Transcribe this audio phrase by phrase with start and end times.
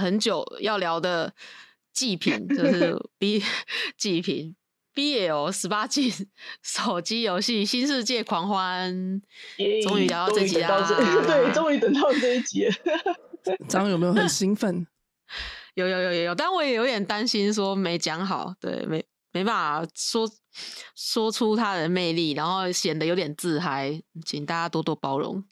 [0.00, 1.32] 很久要聊的
[1.92, 3.42] 祭品就是 B
[3.96, 4.56] 祭品
[4.94, 6.12] BL 十八禁
[6.62, 8.92] 手机游戏《新世界狂欢》，
[9.86, 10.84] 终于聊到这集啦！
[11.24, 12.68] 对，终于等到这一集。
[13.68, 14.86] 张有没有很兴奋？
[15.74, 20.28] 有有有有有，但我也有点担心，说没讲好，对，没没办法说
[20.96, 25.42] 说出它的魅力，然后显得有点自嗨，请大家多多包容。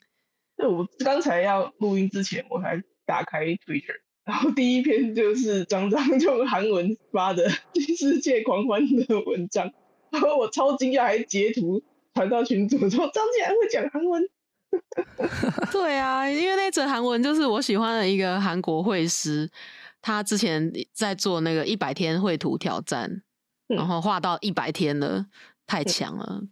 [0.57, 3.95] 对我刚才要录音之前，我还打开 Twitter。
[4.29, 9.73] 然后第一篇就是张张用韩文发的《新世界狂欢》的文章，
[10.11, 11.81] 然后我超惊讶，还截图
[12.13, 14.29] 传到群组说张竟然会讲韩文。
[15.73, 19.49] 对啊，因为那则韩文就是我喜欢的一个韩国绘师，
[19.99, 23.23] 他之前在做那个一百天绘图挑战，
[23.65, 25.25] 然后画到一百天了，
[25.65, 26.43] 太强了。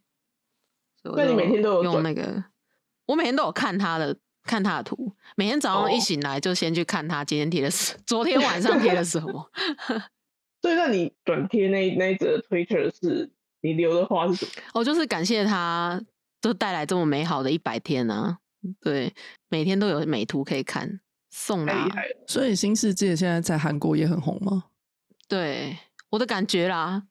[1.16, 2.44] 那你每天都有用那个？
[3.06, 4.17] 我每天都有看他的。
[4.48, 9.52] 看他的图，每天早上一醒来就先去看他今天贴的是 昨天晚上贴的什么。
[10.59, 13.30] 对，那你转贴那那则 Twitter 是
[13.62, 14.52] 你留的话是什么？
[14.73, 16.02] 哦，就是感谢他，
[16.42, 18.40] 就带来这么美好的一百天啊！
[18.81, 19.14] 对，
[19.50, 21.73] 每天都有美图可以看，送的。
[22.25, 24.64] 所以新世界现在在韩国也很红吗？
[25.28, 25.78] 对，
[26.09, 27.03] 我的感觉啦。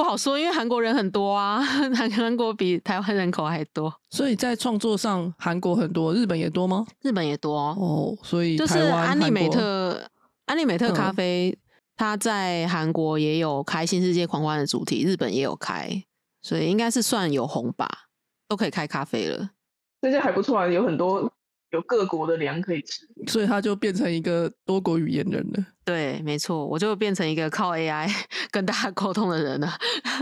[0.00, 6.86] 不好说，因为韩国人很多啊，韩 韩国比台湾人口还多，所以在创作上韩国很多，日本也多吗？
[7.02, 10.02] 日本也多哦，所以就是安利美特，
[10.46, 11.54] 安利美特咖啡，
[11.98, 16.02] 它在韩国也有开新世界狂欢的主题，日本也有开，
[16.40, 17.86] 所以应该是算有红吧，
[18.48, 19.50] 都可以开咖啡了，
[20.00, 21.30] 这些还不错啊，有很多。
[21.70, 25.64] 有各国的粮可以吃，所以他就变成一个多国语言人了。
[25.84, 28.10] 对，没错，我就变成一个靠 AI
[28.50, 29.72] 跟大家沟通的人了。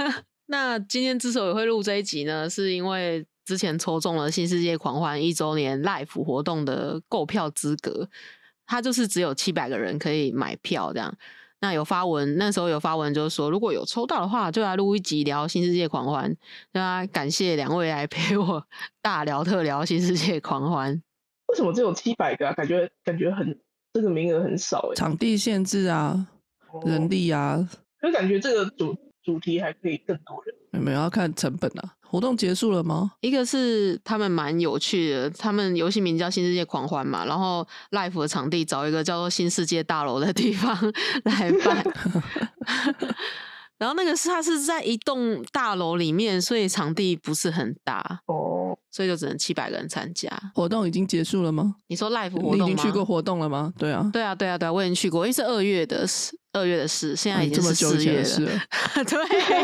[0.47, 8.09] 那今天之所以会录这一集呢，是因为之前抽中了新世界狂欢一周年 Live 活动的购票资格，
[8.66, 11.15] 他就是只有七百个人可以买票这样。
[11.60, 16.34] 那有发文，那时候有发文，就是说如果有抽到的话，就来录一集聊新世界狂欢。
[16.72, 18.65] 那感谢两位来陪我
[19.03, 21.03] 大聊特聊新世界狂欢。
[21.48, 22.54] 为什么只有七百个啊？
[22.54, 23.59] 感觉感觉很
[23.92, 24.94] 这个名额很少哎。
[24.94, 26.26] 场地限制啊，
[26.84, 27.69] 人力啊，
[28.03, 30.54] 就感觉这个主主题还可以更多人。
[30.72, 31.94] 有没有要看成本啊？
[32.03, 33.12] 活动结束了吗？
[33.20, 40.75] 一个是他们蛮有趣的，他们游戏名叫《新世界狂欢》嘛，然后 Life 的场地找一个叫做新世界大楼的地方
[41.25, 41.84] 来办。
[43.78, 50.28] 然后那个是它是在一栋大楼里面，所以场地不是很大哦，所以就只能七百个人参加。
[50.55, 51.77] 活动已经结束了吗？
[51.87, 52.65] 你说 live 活动吗？
[52.65, 53.72] 已经去过活动了吗？
[53.78, 58.61] 对啊，对啊，对啊，对啊，我已经去过，因为是二月的事，二月的事，现在已经是四月了。
[59.05, 59.19] 对，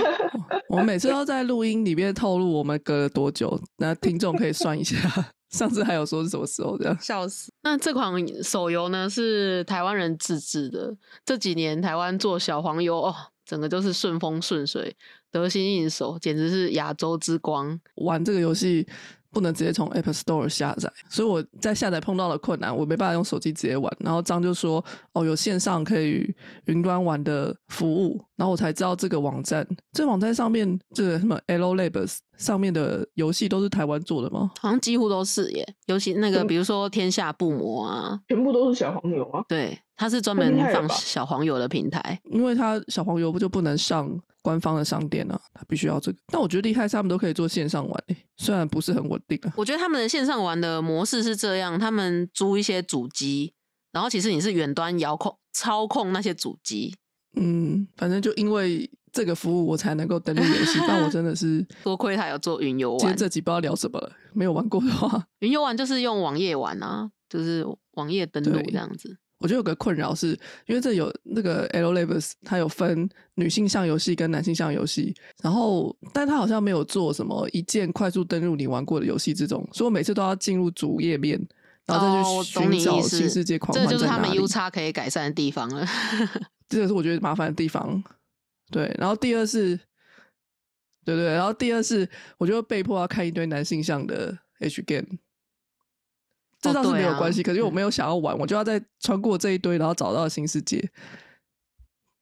[0.70, 4.96] 我每次都在录音里面透露我们隔了多久，那听众可以算一下。
[5.50, 6.98] 上次还有说是什么时候这样？
[7.00, 7.52] 笑死！
[7.62, 13.14] 那这款手游呢是台湾人自制的，这几年台湾做小黄油哦。
[13.44, 14.94] 整个都是顺风顺水，
[15.30, 17.78] 得心应手，简直是亚洲之光。
[17.96, 18.86] 玩这个游戏
[19.30, 23.94] 不能直接从 App Store 下载，所以我在下载碰到了困难，我没办法用手机直接玩。
[23.98, 26.32] 然后张就说：“哦，有线上可以
[26.66, 34.50] 云端玩的服务。”然后我才知道这个网站，这网站上面这个什么 L Labs 上面的游戏都是台湾做的吗？
[34.60, 39.44] 好像几乎都是耶，尤其那个比如说天下不魔啊，全部都是小黄牛啊。
[39.48, 39.78] 对。
[39.96, 44.10] 它是专门放小黄油的平台，因为它小黄油不就不能上
[44.42, 46.18] 官方的商店啊，它必须要这个。
[46.26, 48.04] 但我觉得厉害是他们都可以做线上玩，
[48.36, 49.52] 虽然不是很稳定啊。
[49.56, 53.54] 我觉得他们的线上玩的模式是这样：他们租一些主机，
[53.92, 56.94] 然后其实你是远端遥控操控那些主机。
[57.36, 60.78] 嗯，反正就因为这个服务，我才能够登录游戏。
[60.86, 62.98] 但我真的是 多亏他有做云游玩。
[62.98, 69.16] 今天这集不知道聊什么了，没有玩过的话，云游玩就是用网页玩啊，就是网页登录这样子。
[69.38, 70.28] 我觉得有个困扰是，
[70.66, 81.38] 因为这有那个 L Labs，它有分女性向游戏跟男性向游戏，然后但它好像没有做什么一键快速登录你玩过的游戏这种，所以我每次都要进入主页面，
[81.84, 85.86] 然后再去寻找新世界狂欢这就是他们 U 叉可以改善的地方了。
[86.68, 88.02] 这个是我觉得麻烦的地方。
[88.70, 89.78] 对，然后第二是，
[91.04, 92.08] 对对，然后第二是，
[92.38, 95.18] 我就被迫要看一堆男性向的 H game。
[96.72, 97.42] 这倒是没有关系。
[97.42, 100.88] 可是因为我嗯没有想要玩，我就要再穿过这一堆，然后找到新世界。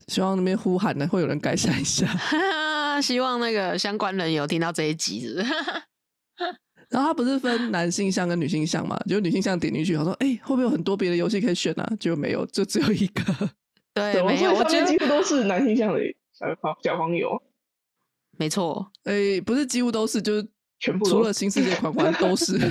[0.09, 2.07] 希望那边呼喊的会有人改善一下。
[3.01, 5.47] 希望那个相关人有听到这一集是不是
[6.91, 8.99] 然后它不是分男性向跟女性向嘛？
[9.09, 13.23] 就女性向点进去，他说：“哎、会不会有很多别的游戏可以选啊？”结果没有，就只有一个。
[13.95, 16.01] 对， 没有，我觉得几乎都是男性向的
[16.35, 17.43] 小黄小黄油，
[18.37, 18.91] 没错。
[19.05, 20.47] 哎、不是几乎都是，就是
[20.83, 22.59] 全部除了新世界狂欢都是。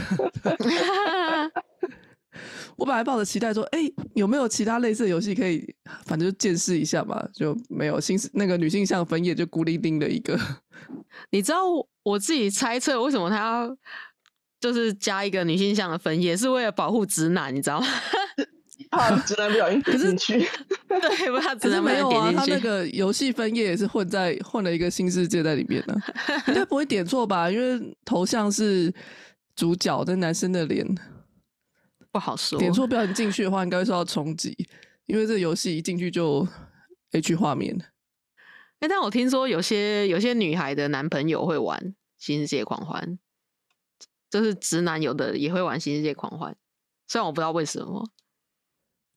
[2.76, 3.80] 我本来抱着期待说，哎、
[4.16, 5.74] 有没有其他类似的游戏可以，
[6.06, 10.38] 反正就见识一下嘛，就没有新世那个女性向分页就孤零零的一个。
[11.32, 11.60] 你知道
[12.04, 13.78] 我自己猜测为什么他要
[14.60, 17.88] 就是加一个女性向的分页，是为了保护直男，你知道吗？
[18.92, 20.40] 怕直男不小心点进去。
[20.88, 22.52] 对，不怕直可是男没有啊，能点进去。
[22.52, 25.96] 他那个游戏分页也是混在混了一个新世界在里面呢、
[26.48, 27.50] 应该不会点错吧？
[27.50, 28.94] 因为头像是
[29.56, 30.86] 主角的男生的脸，
[32.12, 32.60] 不好说。
[32.60, 34.56] 点错不小心进去的话，应该会受到冲击，
[35.06, 36.46] 因为这游戏一进去就
[37.12, 37.78] H 画面。
[38.80, 41.80] 哎、但我听说有些有些女孩的男朋友会玩
[42.18, 43.02] 《新世界狂欢》，
[44.30, 46.52] 就是直男有的也会玩《新世界狂欢》，
[47.08, 48.10] 虽然我不知道为什么。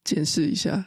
[0.04, 0.84] 见识一下，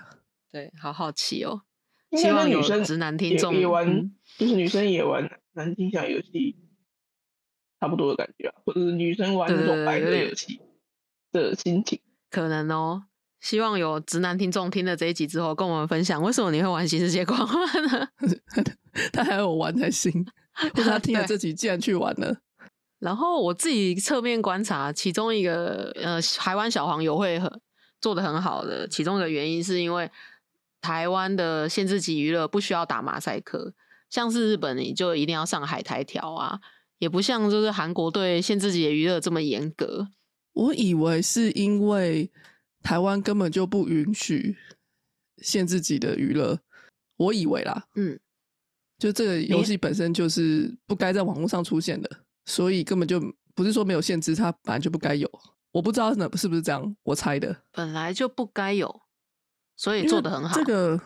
[0.52, 1.64] 对，好好奇哦。
[2.12, 6.56] 希望女生直男听也众也玩，嗯就是女生也玩男性向游戏，
[7.82, 10.62] 差不多的感觉啊，或者是女生玩那对对种白色对有点游戏
[11.32, 12.00] 的心情。
[12.30, 13.04] 可能哦。
[13.40, 18.08] 希望有直男听众听了这一集之后，跟我们分享为什么你会玩《新世界狂欢》呢？
[19.14, 20.12] 他还有玩才行，
[20.74, 22.36] 或者他听了对这集竟然去玩了。
[22.98, 27.62] 然后我自己侧面观察，其中一个呃，台湾小黄油会很
[28.02, 30.10] 做的很好的，其中一个原因是因为
[30.82, 33.74] 台湾的限制级娱乐不需要打马赛克，
[34.10, 36.60] 像是日本你就一定要上海苔条啊，
[37.00, 40.08] 也不像就是韩国对限制级的娱乐这么严格。
[40.54, 42.32] 我以为是因为
[42.82, 44.56] 台湾根本就不允许
[45.40, 46.60] 限制级的娱乐，
[47.18, 48.20] 我以为啦，嗯，
[48.98, 52.10] 就这个游戏本身就是不该在网络上出现的，
[52.46, 53.22] 所以根本就
[53.54, 55.30] 不是说没有限制，它本来就不该有。
[55.78, 57.56] 我不知道呢是不是这样，我猜的。
[57.72, 59.02] 本来就不该有，
[59.76, 60.56] 所以做的很好。
[60.56, 61.00] 这个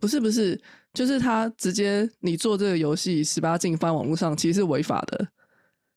[0.00, 0.58] 不是不是，
[0.94, 5.28] 就是他直接你做这个游戏十八禁放网络上，其实是违法的。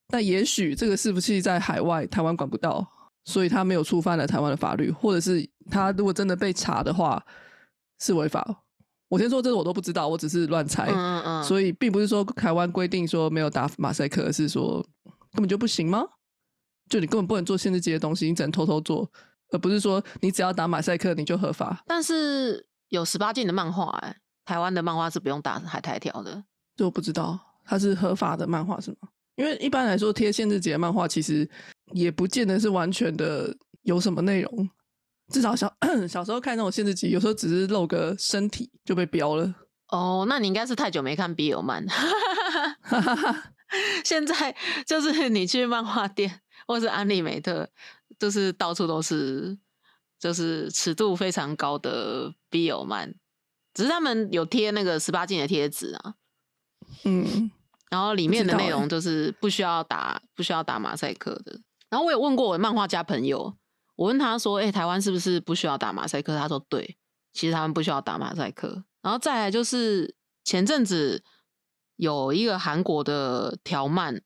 [0.10, 2.86] 但也许这个伺服器在海外台湾管不到，
[3.24, 7.26] 所以他没有触犯了台湾的法律，或者是他如果真的被查的话
[8.02, 8.64] 是违法。
[9.08, 10.88] 我先说这个我都不知道，我只是乱猜。
[10.92, 14.86] 嗯嗯嗯，所以并不是说台湾规定说没有打马赛克，而是说
[15.32, 16.04] 根本就不行吗？
[16.90, 19.10] 就你根本不能做限制级的东西，你只能偷偷做，
[19.52, 21.84] 而不是说你只要打马赛克你就合法。
[21.86, 26.44] 但是有十八禁的漫画、哎，台湾的漫画是不用打海苔条的。
[26.76, 29.10] 这我不知道，它是合法的漫画是吗？
[29.36, 31.48] 因为一般来说贴限制级的漫画其实
[31.94, 34.70] 也不见得是完全的有什么内容，
[35.32, 35.72] 至少小
[36.10, 39.54] 小时候看那种限制级，有时候只是露个身体就被标了。
[39.90, 41.86] 哦，那你应该是太久没看 BL 漫。
[42.82, 43.44] 哈哈哈，
[44.04, 44.56] 现在
[44.86, 47.70] 就是你去漫画店或是安利美特，
[48.18, 49.58] 就是到处都是，
[50.20, 53.14] 就是尺度非常高的 BL 漫，
[53.74, 56.16] 只是他们有贴那个十八禁的贴纸啊，
[57.04, 57.52] 嗯，
[57.90, 61.60] 然后里面的内容就是不需要打不需要打马赛克的。
[61.90, 63.56] 然后我有问过我的漫画家朋友，
[63.96, 66.98] 我问他说：“哎、台湾是不是不需要打马赛克？”他说：“对，
[67.32, 71.24] 其实他们不需要打马赛克。”然后再来就是前阵子
[71.96, 74.22] 有一个韩国的条漫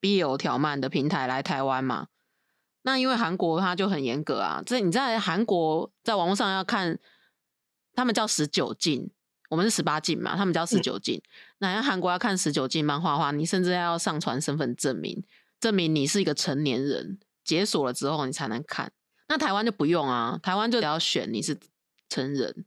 [0.00, 2.08] BL 条漫的平台来台湾嘛，
[2.82, 6.98] 那因为韩国它就很严格啊，这你在韩国在网络上要看，
[7.94, 9.10] 他们叫十九禁，
[9.50, 11.20] 我们是十八禁嘛，他们叫十九禁。
[11.58, 15.22] 那在韩国要看十九禁漫画的话，你甚至要上传身份证明，
[15.60, 18.92] 证明你是一个成年人，解锁了之后你才能看。
[19.28, 21.58] 那台湾就不用啊，台湾就只要选你是
[22.08, 22.64] 成人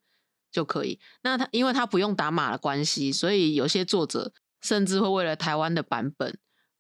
[0.52, 1.00] 就可以。
[1.24, 6.38] 那他因为他不用打码的关系，所以有些作者甚至会为了台湾的版本，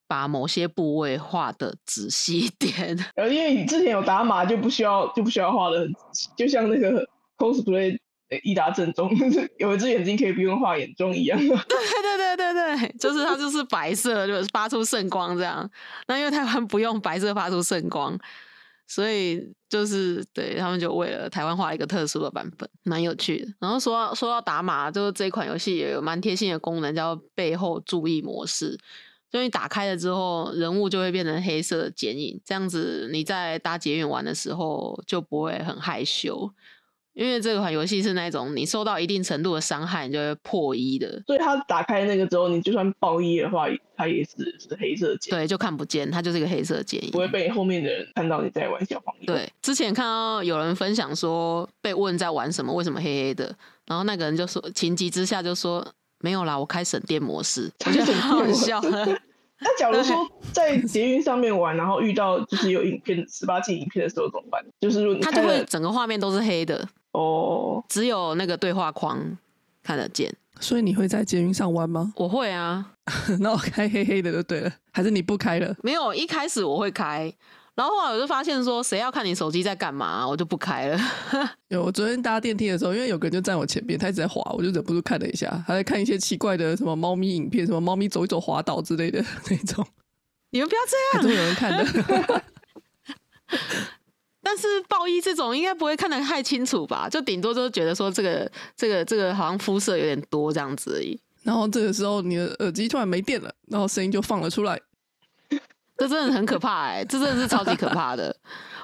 [0.07, 2.95] 把某些部位画的仔细一点。
[3.15, 5.93] 然 后因为你之前有打码，就不需要就不需要画的很
[6.37, 7.07] 就像那个
[7.37, 7.97] cosplay
[8.29, 9.09] 呃伊达正中
[9.57, 11.37] 有一只眼睛可以不用画眼妆一样。
[11.39, 15.69] 对对对对对，就是它就是白色，就是发出圣光这样。
[16.07, 18.17] 那因为台湾不用白色发出圣光，
[18.87, 23.51] 所以就是对他们就为了台湾画了一个特殊的版本，蛮有趣的。
[23.59, 28.77] 然后说到说到打码，就是这一款游戏也有蛮贴心的功能，叫背后注意模式。
[29.33, 36.53] 就你打开了之后，人物就会变成黑色的剪影，这样子你在搭捷运玩的时候就不会很害羞。
[37.13, 49.25] 因为这款游戏是那种你受到一定程度的伤害，你就会破衣的，所以它打开那个之后，你就算爆衣的话，它也是是黑色剪，对，就看不见，它就是一个黑色剪影，不会被后面的人看到你在玩小黄油。
[49.27, 55.87] 对，之前看到有人分享说被问在玩什么，为什么黑黑的，然后那个人就说情急之下就说
[56.23, 58.81] 没有啦，我开省电模式，我觉得很好笑。
[59.59, 64.63] 那假如说在捷运上面玩，然后遇到就是有影片十八禁影片的时候怎么办？
[64.79, 66.87] 就是它就会整个画面都是黑的。
[67.11, 69.37] 哦，只有那个对话框
[69.83, 72.13] 看得见，所以你会在捷运上玩吗？
[72.15, 72.93] 我会啊，
[73.41, 75.75] 那我开黑黑的就对了，还是你不开了？
[75.83, 77.33] 没有，一开始我会开，
[77.75, 80.99] 然后后来我就发现说，谁要看你手机在干嘛，我就不开了。
[81.69, 89.85] 有，我昨天搭电梯的时候，因为有个人就站我前面，他一直在滑，我就忍不住看了一下，他在看一些奇怪的什么猫咪影片，什么猫咪走一走滑倒之类的 那种。
[90.51, 92.43] 你们不要这样，总有人看的。
[94.45, 97.09] 但是暴衣这种应该不会看得太清楚吧？
[97.09, 101.19] 就顶多就是觉得说这个这个这个好像肤色有点多这样子而已。
[101.41, 104.79] 然后这个时候你的耳机突然没电了，然后声音就放了出来，
[106.07, 107.03] 这真的很可怕哎！
[107.05, 108.35] 这真的是超级可怕的。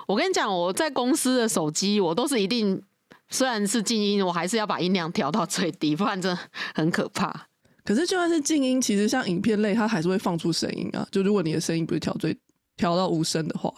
[0.07, 2.81] 我跟你讲，我在公司的手机我都是一定，
[3.29, 6.39] 虽然是静音，我还是要把音量调到最低，不然真的
[6.73, 7.47] 很可怕。
[7.83, 11.07] 可是就算是静音，其实像影片类，它还是会放出声音啊。
[11.11, 12.37] 就如果你的声音不是调最
[12.75, 13.73] 调到无声的话。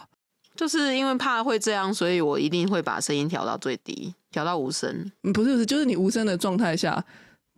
[0.54, 5.10] 就是因为怕会这样，所以我一定会把声音调到最低，调到无声。
[5.22, 7.02] 嗯，不是不是，就是你无声的状态下，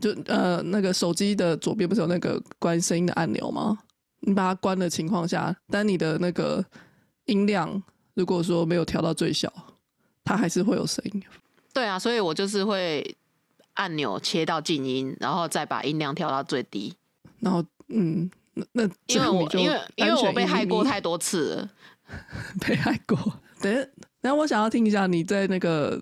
[0.01, 3.77] 就呃那个手机的左边不是有那个关声音的按钮吗？
[4.27, 6.65] 你把它关的情况下，但你的那个
[7.27, 7.83] 音量
[8.15, 9.53] 如果说没有调到最小，
[10.25, 11.23] 它还是会有声音。
[11.73, 13.17] 对啊，所以我就是会
[13.75, 16.95] 按钮切到静音，然后再把音量调到最低。
[17.41, 21.71] 然后嗯，那那因为我因为因为我被害过太多次了。
[22.61, 23.17] 被害过，
[23.61, 23.89] 等下，
[24.21, 26.01] 等，我想要听一下你在那个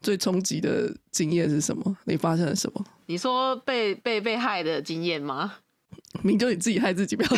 [0.00, 1.96] 最冲击的经验是什么？
[2.04, 2.84] 你发生了什么？
[3.06, 5.56] 你说被被被害的经验吗？
[6.22, 7.28] 明就你自己害自己，不要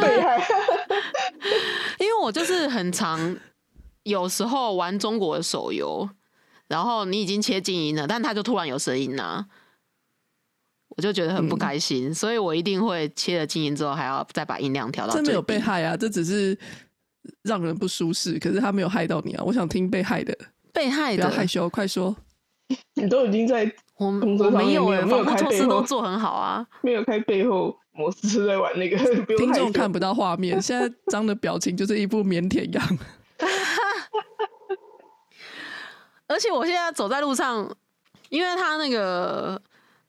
[0.00, 0.38] 被害。
[2.00, 3.36] 因为我就是很常
[4.02, 6.08] 有时候玩中国的手游，
[6.68, 9.46] 然后你已经切静音了，但它就突然有声音呐，
[10.96, 15.14] 我就觉得很不开心，所以我一定会切了静音之后，还要再把音量调到。
[15.14, 16.58] 真没有被害啊，这只是。
[17.42, 19.42] 让人不舒适，可是他没有害到你啊！
[19.44, 20.32] 我想听被害的，
[20.72, 22.16] 被害的，不要害羞，快说。
[22.94, 23.66] 你都已经在
[23.96, 28.96] 我我没有没有开背后都做很好啊，没有开背后模式在玩那个。
[29.36, 32.98] 听众看不到画面，现在张的表情就是一副腼腆样。
[36.28, 37.74] 而且我现在走在路上，
[38.28, 39.60] 因为他那个。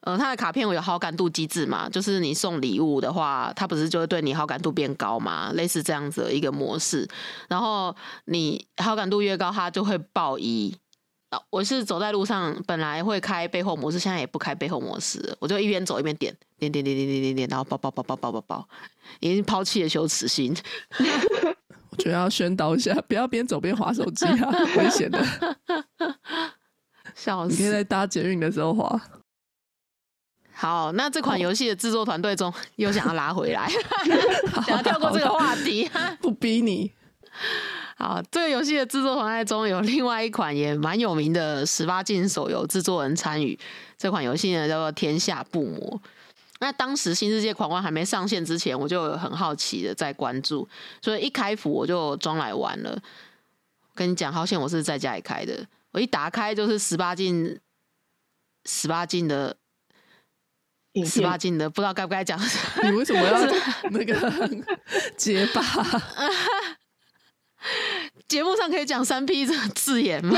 [0.02, 1.88] 呃，他的卡片有好感度机制嘛？
[1.88, 5.50] 就是你送礼物的话，他不是就会对你好感度变高嘛？
[5.54, 7.06] 类似这样子的一个模式。
[7.48, 7.92] 然后
[8.26, 10.72] 你好感度越高，他就会报一。
[11.50, 18.68] 我是走在路上，本来会开背后模式，现在也不开背后模式，我就一边走一边点点点点点点点点，然后爆爆爆爆爆爆爆，
[19.20, 20.56] 已经抛弃了羞耻心。
[21.90, 25.22] 我觉得要宣导一下，不要边走边划手机啊，危险的。
[27.14, 27.52] 笑死！
[27.52, 29.00] 你可以在搭捷运的时候划。
[30.54, 33.68] 好，那这款游戏的制作团队中又想要拉回来，
[34.66, 36.92] 想要跳过这个话题，不逼你。
[38.00, 43.58] 好，这个游戏的制作团队中有另外一款也蛮有名的十八禁手游制作人参与
[43.96, 45.78] 这款游戏呢，叫做《天下不魔》。
[46.60, 50.68] 那当时《新世界狂欢》还没上线之前，我就很好奇的在关注，
[51.02, 52.96] 所以一开服我就装来玩了。
[53.96, 57.58] 跟你讲，好险我是在家里开的，我一打开就是十八禁，
[58.64, 59.56] 十八禁的。
[61.04, 62.40] 十八禁的，不知道该不该讲。
[62.82, 63.40] 你为什么要
[63.90, 64.14] 那个
[65.16, 65.62] 结巴？
[68.28, 70.36] 节目上可以讲三 P 这字眼吗？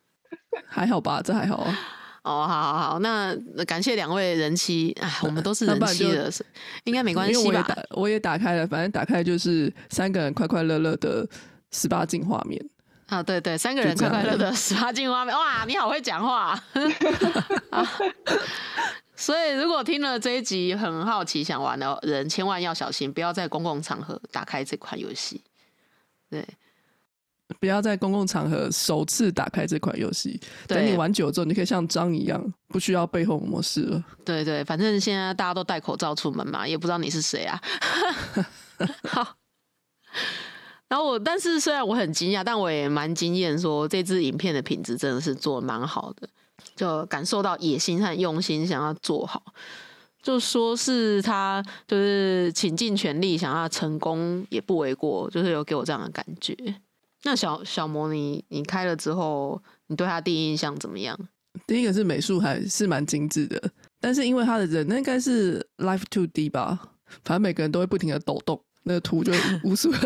[0.68, 1.66] 还好吧，这还好。
[2.22, 3.34] 哦，好好好，那
[3.66, 6.30] 感谢两位人妻啊，我们都是人妻的，
[6.84, 7.66] 应该没关系吧？
[7.90, 11.26] 我也打开了，反正打开就是三个人快快乐乐的
[11.70, 12.62] 十八禁画面。
[13.06, 15.34] 啊，对对，三个人快快乐的 十八禁画面。
[15.34, 16.62] 哇，你好会讲话。
[19.16, 25.42] 所以，如果听了这一集很好奇想玩的人，千万要小心，不要在公共场合打开这款游戏。
[26.30, 26.46] 对，
[27.58, 30.40] 不要在公共场合首次打开这款游戏。
[30.66, 34.04] 等你玩久之后，你可以像张一样，不需要背后模式了。
[34.24, 37.60] 对对，反正现在大家都戴口罩出门嘛，也不知道你是谁啊。
[39.08, 39.36] 好，
[40.88, 46.28] 然后我，但是虽然我很惊讶，但我也蛮惊艳，说这支影片的品质真的是做蛮好的。
[46.76, 49.42] 就感受到野心和用心，想要做好，
[50.22, 56.54] 就说是他就是倾尽全力想要成功也不为过，就是有给我这样的感觉。
[57.22, 61.18] 那小小魔你你开了之后，你对他第一印象怎么样？
[61.66, 63.60] 第一个是美术还是蛮精致的，
[64.00, 66.78] 但是因为他的人那应该是 Life Two D 吧，
[67.24, 69.32] 反正每个人都会不停的抖动，那个图就
[69.64, 69.98] 无数的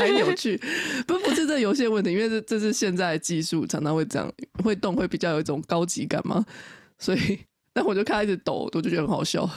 [0.00, 0.60] 还扭曲。
[1.06, 4.30] 不不是这游戏的问题，因为这这是现在技术常常会这样，
[4.64, 6.44] 会动会比较有一种高级感嘛。
[6.98, 7.38] 所以，
[7.72, 9.48] 但我就看他一直抖，我就觉得很好笑。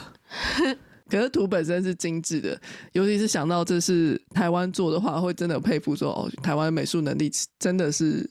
[1.08, 2.60] 可是图本身是精致的，
[2.92, 7.30] 尤其是想到这是台湾做的话，会真的佩服说哦，台湾美术能力
[7.60, 8.28] 真的是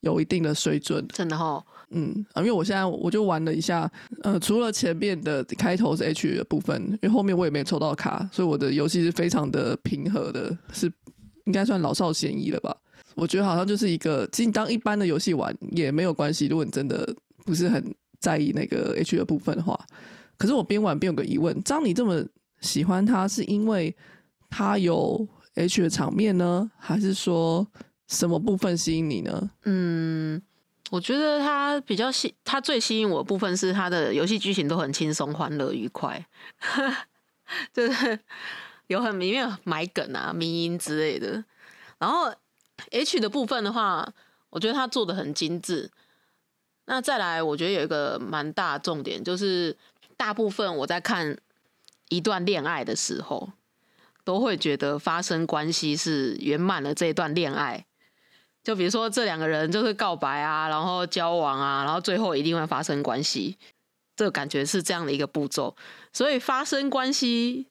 [0.00, 1.06] 有一定的水准。
[1.12, 3.88] 真的哈，嗯啊，因为我现在我就玩了一下，
[4.24, 10.92] 呃，除了前面的开头是 H 的部分，因为后面我也没抽到卡，所以我的游戏是非常的平和的，是
[11.44, 12.76] 应该算老少咸宜了吧？
[13.14, 17.14] 我觉得好像就是一个，其实你当一般的游戏玩也没有关系，如果你真的
[17.44, 17.94] 不是很
[18.26, 19.78] 在意那个 H 的部分的话。
[20.36, 22.24] 可是我边玩边有个疑问：张你这么
[22.60, 23.94] 喜欢它，是因为
[24.50, 27.64] 它有 H 的场面呢，还是说
[28.08, 29.50] 什么部分吸引你呢？
[29.62, 30.42] 嗯，
[30.90, 36.26] 我觉得它比较吸，它最吸引我的部分是它的游戏剧情都很轻松、欢乐、愉快，
[37.72, 38.18] 就是
[38.88, 41.44] 有很里面埋梗啊、迷音之类的。
[41.98, 42.30] 然后
[42.90, 44.06] H 的部分的话，
[44.50, 45.90] 我觉得它做的很精致。
[46.86, 49.76] 那再来，我觉得有一个蛮大重点就是。
[50.18, 51.36] 大部分我在看
[52.08, 53.50] 一段恋爱的时候，
[54.24, 57.84] 都会觉得发生关系是圆满了这一段恋爱。
[58.64, 63.58] 就比如说这两个人就是告白啊，然后交往啊，然后最后一定会发生关系，
[64.16, 65.76] 这个感觉是这样的一个步骤。
[66.14, 67.66] 所以发生关系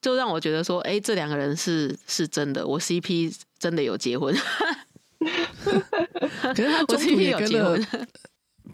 [0.00, 4.32] 就让我觉得说，哎，这两个人是是真的，我 CP 真的有结婚。
[5.18, 7.76] 可是他中途也跟了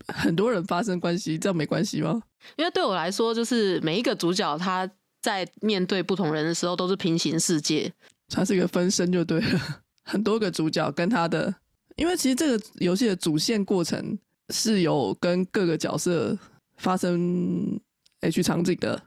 [0.09, 2.23] 很多人发生关系，这样没关系吗？
[2.57, 4.89] 因为对我来说，就是每一个主角他
[5.23, 7.93] 在面对不同人的时候，都是平行世界。
[8.29, 9.61] 它是一个分身就对了，
[10.05, 11.55] 很多个主角跟他的，
[11.97, 14.19] 因为其实这个游戏的主线过程
[14.51, 16.37] 是有跟各个角色
[16.77, 17.79] 发生
[18.21, 19.01] H 场景的。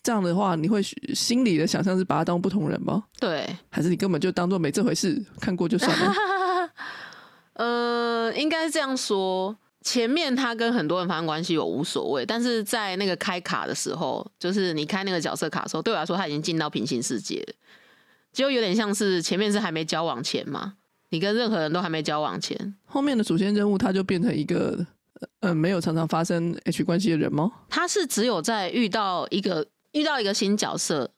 [0.00, 3.04] 这样的话，你会心里的想象是把他当不同人吗？
[3.20, 6.14] 对，还是你根本就当做没这回事，看过就算了？
[7.54, 9.54] 呃，应该是这样说。
[9.82, 17.54] 前面他跟很多人发生关系我无所谓，但是在那个开卡的时候，就是你开那个角色卡的时候，对我来说他已经进到平行世界了，
[18.32, 20.74] 就有点像是前面是还没交往前嘛，
[21.10, 24.84] 你跟任何人都还没交往前，后面的主线任务他就变成一个
[25.40, 27.50] 呃没有常常发生 H 关系的人吗？
[27.68, 31.10] 他是只有在遇到一个遇到一个新角色，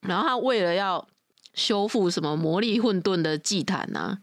[0.00, 1.06] 然后他为了要
[1.54, 4.18] 修复什么魔力混沌的祭坛啊。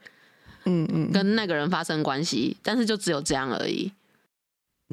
[0.65, 3.91] 嗯嗯，跟那个人发生关系，但是就只有这样而已。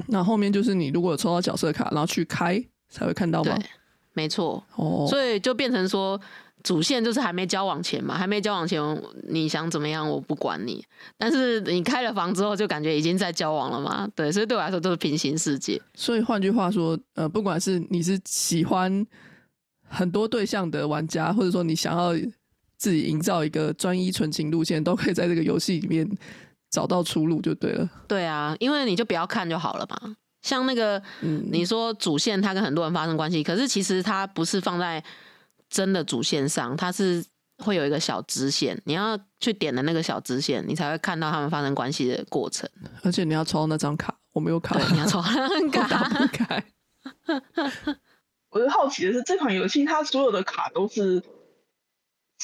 [0.07, 3.55] 那后面就是你如果抽到角色卡，然后去开才会看到吗？
[3.55, 3.65] 对，
[4.13, 4.63] 没错。
[4.75, 6.19] 哦，所以就变成说
[6.63, 8.81] 主线就是还没交往前嘛，还没交往前
[9.27, 10.83] 你想怎么样我不管你，
[11.17, 14.07] 但是你开了房之后就感觉已经在交往了嘛。
[14.15, 15.79] 对，所以对我来说都是平行世界。
[15.95, 19.05] 所以换句话说，呃，不管是你是喜欢
[19.87, 22.13] 很多对象的玩家，或者说你想要。
[22.83, 26.05] 自己营造一个专一纯情路线，都可以在这个游戏里面
[26.69, 27.89] 找到出路，就对了。
[28.09, 30.17] 对啊，因为你就不要看就好了嘛。
[30.41, 35.01] 像那个，你说主线它跟很多人发生关系，可是其实它不是放在
[35.69, 37.23] 真的主线上，它是
[37.59, 42.69] 会有一个小支线，你要去点的那个小支线，你才会看到他们发生关系的过程。
[43.03, 46.27] 而且你要抽那张卡，我没有卡，你要抽卡。
[46.33, 46.61] 开。
[48.51, 51.23] 我就好奇的是，这款游戏它所有的卡都是。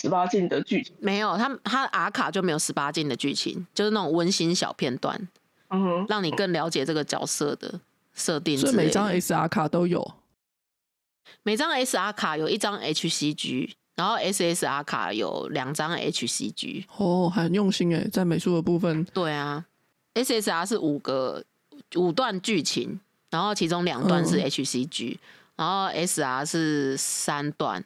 [0.01, 5.27] 十八禁的剧情没有，他他 R 卡就没有十八禁的剧情，就是那种温馨小片段，
[5.69, 7.79] 嗯哼，让你更了解这个角色的
[8.13, 8.57] 设定。
[8.57, 10.13] 所以每张 SR 卡都有，
[11.43, 16.85] 每张 SR 卡有一张 HCG，然后 SSR 卡有两张 HCG。
[16.95, 19.03] 哦，很用心哎，在美术的部分。
[19.05, 19.65] 对啊
[20.13, 21.43] ，SSR 是五个
[21.95, 25.17] 五段剧情，然后其中两段是 HCG，
[25.57, 27.83] 然后 SR 是三段。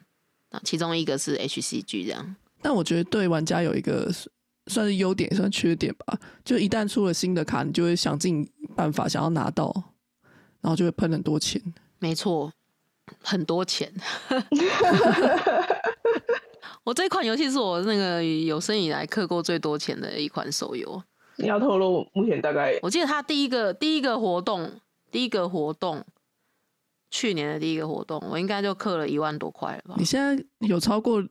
[0.62, 4.10] 其中一个是 HCG 这样，但我觉得对玩家有一个
[4.66, 6.18] 算是优点，也算缺点吧。
[6.44, 9.72] 就一旦出了新的卡，你就会想尽办法想要拿到，
[10.60, 11.60] 然后就会喷很多钱。
[11.98, 12.52] 没错，
[13.22, 13.92] 很多钱。
[16.84, 21.02] 我这款游戏是我那个有生以来氪过最多钱的一款手游。
[21.36, 22.78] 你要透露目前大概？
[22.82, 24.70] 我记得它第一个第一个活动，
[25.10, 26.04] 第一个活动。
[27.10, 29.94] 去年的第一个活动，我应该就氪了一万多块了吧？
[29.98, 31.22] 你现在有超过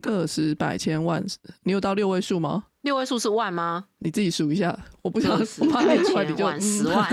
[0.00, 1.24] 个十百千万？
[1.62, 2.64] 你有到六位数吗？
[2.82, 3.86] 六位数是万吗？
[3.98, 7.10] 你自己数一下，我不想我怕念出来你就十万，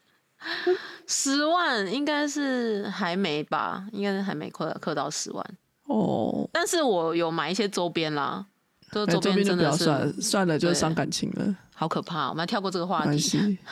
[1.06, 3.86] 十万应该是还没吧？
[3.92, 5.44] 应该是还没氪氪到十万
[5.84, 6.48] 哦。
[6.52, 8.46] 但是我有买一些周边啦，
[8.90, 13.58] 这周边就真的要算了，算了就是伤感情了，好可怕哦、我们要跳过这个话题。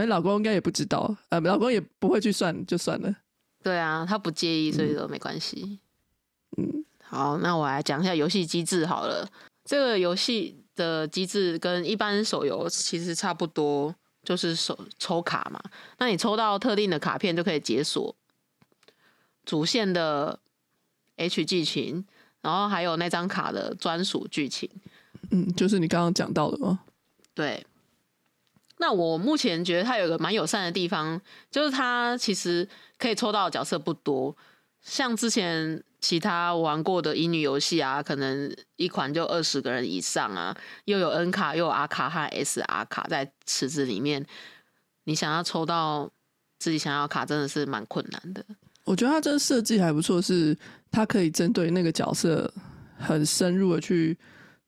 [0.00, 3.14] 没老公应该也不知道，呃，老公也不会去算，就算了。
[3.62, 5.78] 对啊，他不介意，所以说没关系。
[6.56, 9.28] 嗯，好，那我来讲一下游戏机制好了。
[9.64, 15.62] 这个游戏的机制跟一般手游其实差不多，就是手抽卡嘛。
[15.98, 18.14] 那你抽到特定的卡片就可以解锁
[19.46, 20.38] 主线的
[21.16, 22.04] H 剧情，
[22.42, 24.68] 然后还有那张卡的专属剧情。
[25.30, 26.80] 嗯，就是你刚刚讲到的吗？
[27.32, 27.64] 对，
[28.78, 34.36] 那我目前觉得它有个蛮友善的地方，就是它其实可以抽到的角色不多，
[34.82, 44.26] 像之前其他玩过的乙女游戏啊，可能一款就二十个人以上啊，又有 N 卡又有 R 卡和 SR 卡在池子里面，
[45.04, 46.10] 你想要抽到
[46.58, 48.44] 自己想要卡，真的是蛮困难的。
[48.84, 50.54] 我觉得他这个设计还不错，是
[50.90, 52.52] 他可以针对那个角色
[52.98, 54.18] 很深入的去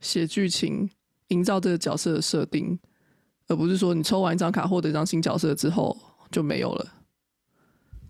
[0.01, 0.89] 写剧情，
[1.29, 2.79] 营造这个角色的设定，
[3.49, 5.97] 而不是说你抽完一张卡获得一张新角色之后
[6.31, 6.87] 就没有了。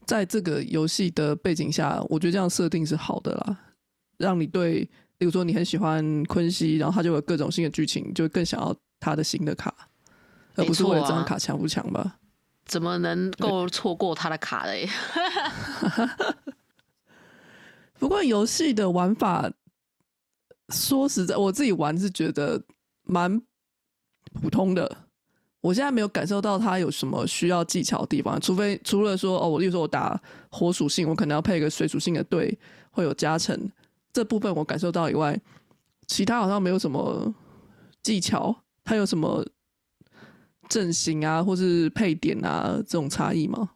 [0.06, 3.58] 在这个游戏的背景下，我觉得这样设定是好的啦，
[4.18, 9.74] 让你对，比如说你很喜欢昆西，然后他就有各种新的剧情，就更想要他的新的卡，
[10.54, 12.18] 而不是为了这张卡强不强吧？
[12.66, 14.88] 怎么能够错过他的卡嘞？
[17.98, 19.50] 不过游戏的玩法，
[20.68, 22.62] 说实在，我自己玩是觉得
[23.02, 23.42] 蛮
[24.34, 25.05] 普通的。
[25.66, 32.56] 我现在没有感受到它有什么需要技巧的地方，除非除了说哦，我例如说我打火属性，我可能要配一个水属性的队，
[32.92, 33.58] 会有加成，
[34.12, 35.36] 这部分我感受到以外，
[36.06, 37.34] 其他好像没有什么
[38.00, 39.44] 技巧，它有什么
[40.68, 43.70] 阵型啊，或是配点啊这种差异吗？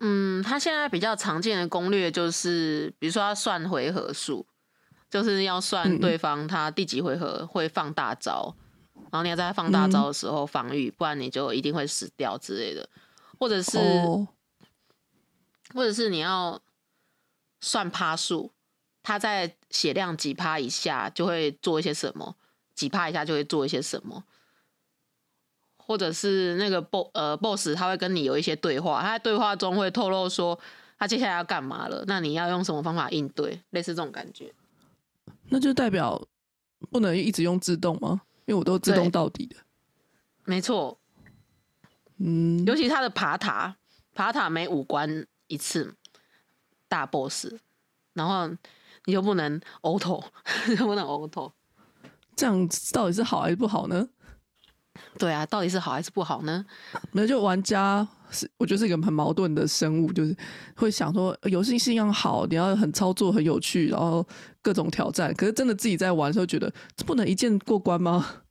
[0.00, 4.44] 嗯，他现在比较常见的攻略就是，比如说要算回合数，
[5.10, 8.54] 就是要算嗯对方他第几回合会放大招，
[9.12, 12.88] 然后你要在放大招的时候防御，不然你就一定会死掉之类的，
[13.38, 14.26] 或者是、哦，
[15.74, 16.58] 或者是你要
[17.60, 18.50] 算趴数，
[19.02, 22.34] 他在血量几趴以下就会做一些什么，
[22.74, 24.24] 几趴以下就会做一些什么。
[25.76, 30.58] 或者是那个 boss 呃 boss 他会跟你有一些对话，他在对话中会透露说
[30.98, 34.54] 他接下来要干嘛了，那你要用什么方法应对，类似这种感觉。
[35.50, 36.26] 那就代表
[36.90, 38.22] 不能一直用自动吗？
[38.46, 39.56] 因为我都自动到底的。
[40.44, 40.98] 没错，
[42.18, 43.76] 嗯，尤其他的爬塔，
[44.14, 45.94] 爬塔每五关一次
[46.88, 47.54] 大 boss，
[48.12, 48.48] 然后
[49.04, 50.24] 你就不能 auto，
[50.76, 51.52] 就不能 auto。
[52.34, 54.08] 这样到底是好还是不好呢？
[55.18, 56.64] 对啊，到底是好还是不好呢？
[57.12, 60.36] 没有，就玩家是我觉得是一个很矛盾的生物，就是
[60.76, 64.26] 会想说呃游戏性要好，你要很操作很有趣，然后
[64.60, 65.32] 各种挑战。
[65.34, 68.42] 可是真的自己在玩的时候，觉得这不能一键过关吗？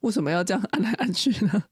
[0.00, 1.64] 为什么要这样按来按去呢？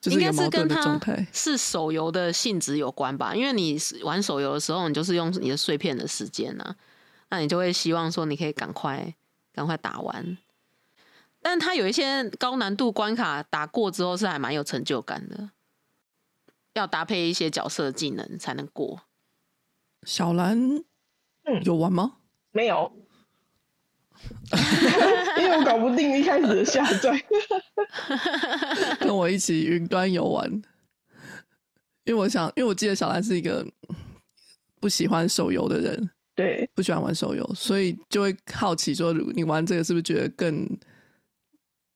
[0.00, 1.26] 就是应该是跟它状态。
[1.32, 3.34] 是手游的性质有关吧？
[3.34, 6.74] 因为你玩手游的时候，你就是用你的碎片的时间呐、
[7.30, 9.12] 那你就会希望说你可以赶快
[9.52, 10.38] 赶快打完。
[11.50, 15.48] 但他有一些高难度关卡打过之后是还蛮有成就感的，
[16.74, 19.00] 要搭配一些角色技能才能过。
[20.02, 20.76] 小兰，
[21.44, 22.16] 嗯有玩吗？
[22.52, 22.92] 没有，
[25.40, 27.18] 因为我搞不定一开始的下载。
[29.00, 30.52] 跟我一起云端游玩，
[32.04, 33.66] 因为我想，因为我记得小兰是一个
[34.78, 40.68] 不喜欢手游的人，对，不喜欢玩手游，所以就会好奇说，你玩这个是不是觉得更，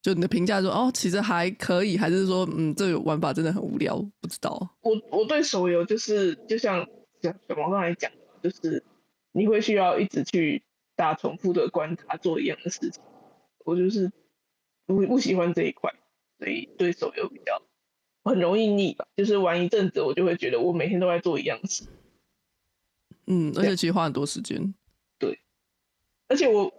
[0.02, 4.76] 就你的评价说，哦，其实还可以，还是说，嗯，这个玩法真的很无聊，不知道。
[4.82, 6.84] 我我对手游就是就像
[7.22, 8.10] 小小毛刚才讲
[8.42, 8.84] 的，就是
[9.30, 10.64] 你会需要一直去
[10.96, 13.00] 打重复的关卡，做一样的事情。
[13.64, 14.10] 我就是
[14.86, 15.94] 不不喜欢这一块，
[16.40, 17.62] 所以对手游比较
[18.24, 19.06] 很容易腻吧。
[19.16, 21.84] 就是玩一阵子，我就会觉得我每天都在做一样的事，
[23.28, 24.74] 嗯，而且其实花很多时间。
[25.16, 25.38] 对
[26.26, 26.74] 而且我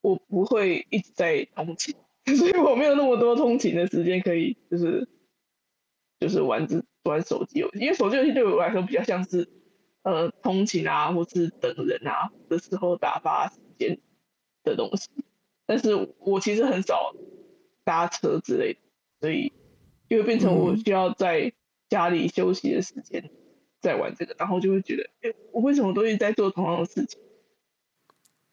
[0.00, 1.94] 我不会一直在通勤，
[2.38, 5.08] 所以我没有那么多通勤的时间可以就是
[6.20, 9.48] 就是玩这玩手机游戏，因为手机游戏对我来说比较像是
[10.02, 13.98] 呃通勤啊，或是等人啊的时候打发时间
[14.62, 15.10] 的东西。
[15.66, 17.14] 但是我其实很少
[17.84, 18.80] 搭车之类的，
[19.20, 19.52] 所以
[20.08, 21.52] 就会变成我需要在
[21.88, 23.30] 家里休息的时间
[23.80, 27.20] 在玩这个，然后就会觉得，哎、我为什么都一直在做同样的事情？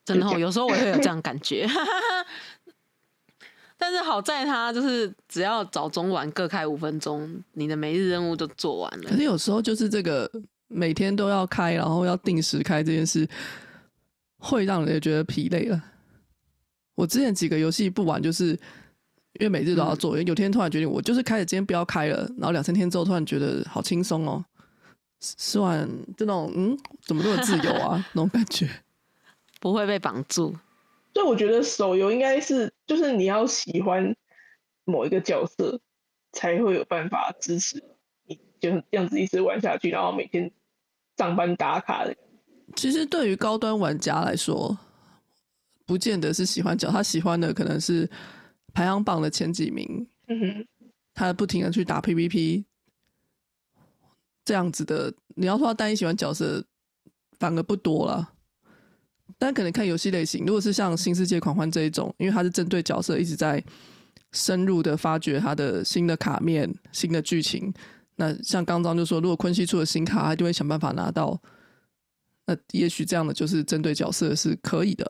[0.05, 1.67] 真的、哦，有时候我也会有这样感觉。
[3.81, 9.15] 但是好在它就是只要早中晚各开五分钟，你的每日任务就做完了可。
[9.15, 10.29] 是有时候就是这个
[10.67, 13.25] 每天都要开，然后要定时开这件事，
[14.37, 15.81] 会让人觉得疲累了。
[16.95, 18.49] 我之前几个游戏不玩，就是
[19.39, 24.43] 因为每日都要做，有天突然决定我就是开始今天不要开了，然后两三天之后突然觉得好轻松哦，
[25.21, 25.87] 吃完
[26.17, 28.69] 就那种嗯，怎么那么自由啊 那种感觉，
[29.61, 30.53] 不会被绑住。
[31.19, 34.15] 所以我觉得手游应该是就是你要喜欢
[34.86, 35.77] 某一个角色，
[36.32, 37.84] 才会有办法支持
[38.25, 40.49] 你就这样子一直玩下去，然后每天
[41.17, 42.15] 上班打卡的。
[42.77, 44.77] 其实对于高端玩家来说，
[45.86, 48.10] 不见得是喜欢角，他喜欢的可能是
[48.73, 50.67] 排行榜的前几名，嗯哼，
[51.13, 52.63] 他不停的去打 PVP，
[54.45, 55.13] 这样子的。
[55.36, 56.63] 你要说他单一喜欢角色，
[57.38, 58.36] 反而不多了。
[59.37, 63.63] 但可能看游戏类型，如果是像《新世界狂欢》这一种，因为它是针对角色一直在
[64.31, 67.73] 深入的发掘它的新的卡面、新的剧情。
[68.15, 71.39] 那像刚刚就说，如果昆西出了新卡，他就会想办法拿到。
[72.45, 75.09] 那也许这样的就是针对角色是可以的。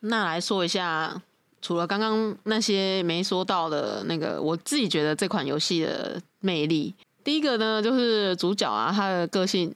[0.00, 1.22] 那来说一下，
[1.62, 9.74] 除了刚刚那些没说到的那个，我自己觉得这款游戏的魅力，第一个呢就是主角啊，他的个性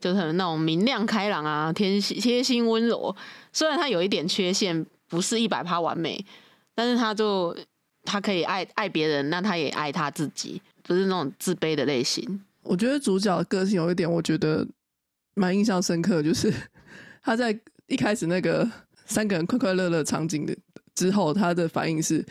[0.00, 3.14] 就是那种明亮开朗啊，贴心贴心温柔。
[3.52, 6.24] 虽然他有一点缺陷，不是一百趴完美，
[6.74, 7.56] 但是他就
[8.04, 12.42] 他可以爱爱别人，那他也爱他自己，不是那种自卑的类型。
[12.62, 14.66] 我觉得主角的个性有一点，我觉得。
[15.34, 16.52] 蛮印象深刻，就是
[17.22, 18.68] 他在一开始那个
[19.06, 20.54] 三个人快快乐乐场景的
[20.92, 22.22] 之后，他的反应是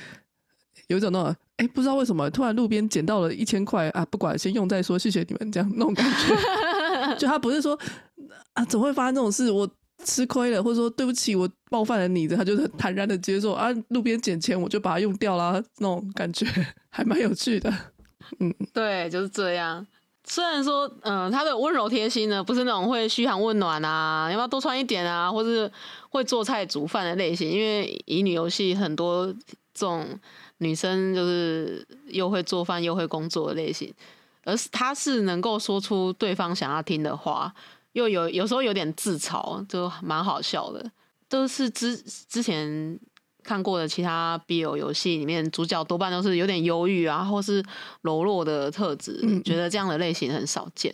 [0.87, 6.35] 有一种那种哎，不知道为什么突然路边捡到了一千块啊，不管先用再说，谢谢你们这样那种感觉。
[7.19, 7.77] 就他不是说
[8.53, 9.51] 啊，怎么会发生这种事？
[9.51, 9.69] 我
[10.03, 16.47] 吃亏了，或者说对不起，我冒犯了你，他就是坦然的接受啊，路边捡钱我就把它用掉了，那种感觉
[16.89, 17.69] 还蛮有趣的。
[18.39, 19.85] 嗯，对，就是这样。
[20.25, 25.69] 虽然说，嗯，他的温柔贴心呢，不是那种会嘘寒问暖啊，要不要多穿一点啊，或是
[26.09, 27.49] 会做菜煮饭的类型。
[27.49, 29.25] 因为乙女游戏很多
[29.73, 30.07] 这种
[30.59, 33.91] 女生就是又会做饭又会工作的类型，
[34.49, 37.53] 而是他是能够说出对方想要听的话，
[37.93, 40.91] 又有有时候有点自嘲，就蛮好笑的。
[41.27, 42.99] 都是之之前。
[43.41, 47.63] 看过的其他 BL 游戏里面，主角多半都是有点忧郁啊，或是
[48.01, 50.93] 柔弱的特质，觉得这样的类型很少见。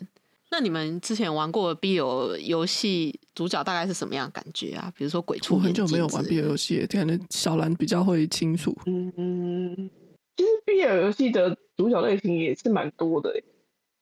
[0.51, 4.93] 那你们之前玩过 BL 游戏，主角大概是什么样感觉啊？
[4.95, 8.73] 比如说鬼畜，我很久没有玩 BL 游戏，可能小兰比较会清楚。
[8.85, 9.89] 嗯，
[10.37, 13.41] 其实 BL 游戏的主角类型也是蛮多的，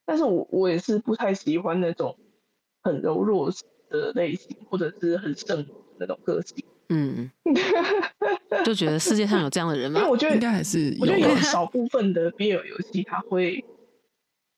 [0.05, 2.17] 但是我我也是不太喜欢那种
[2.81, 3.51] 很柔弱
[3.89, 5.65] 的类型，或者是很圣
[5.99, 6.63] 那种个性。
[6.89, 7.31] 嗯，
[8.63, 9.99] 就觉得世界上有这样的人吗？
[9.99, 13.63] 因为我觉得应该还是，我觉得有少部分的 BL 游戏，他会，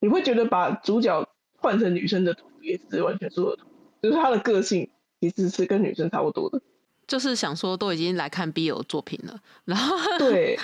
[0.02, 1.26] 你会觉得把主角
[1.58, 3.70] 换成女生的图也是完全做的图，
[4.02, 4.90] 就是他的个性
[5.22, 6.60] 其实是跟女生差不多的。
[7.08, 10.58] 就是想说，都已经来看 BL 作品了，然后对，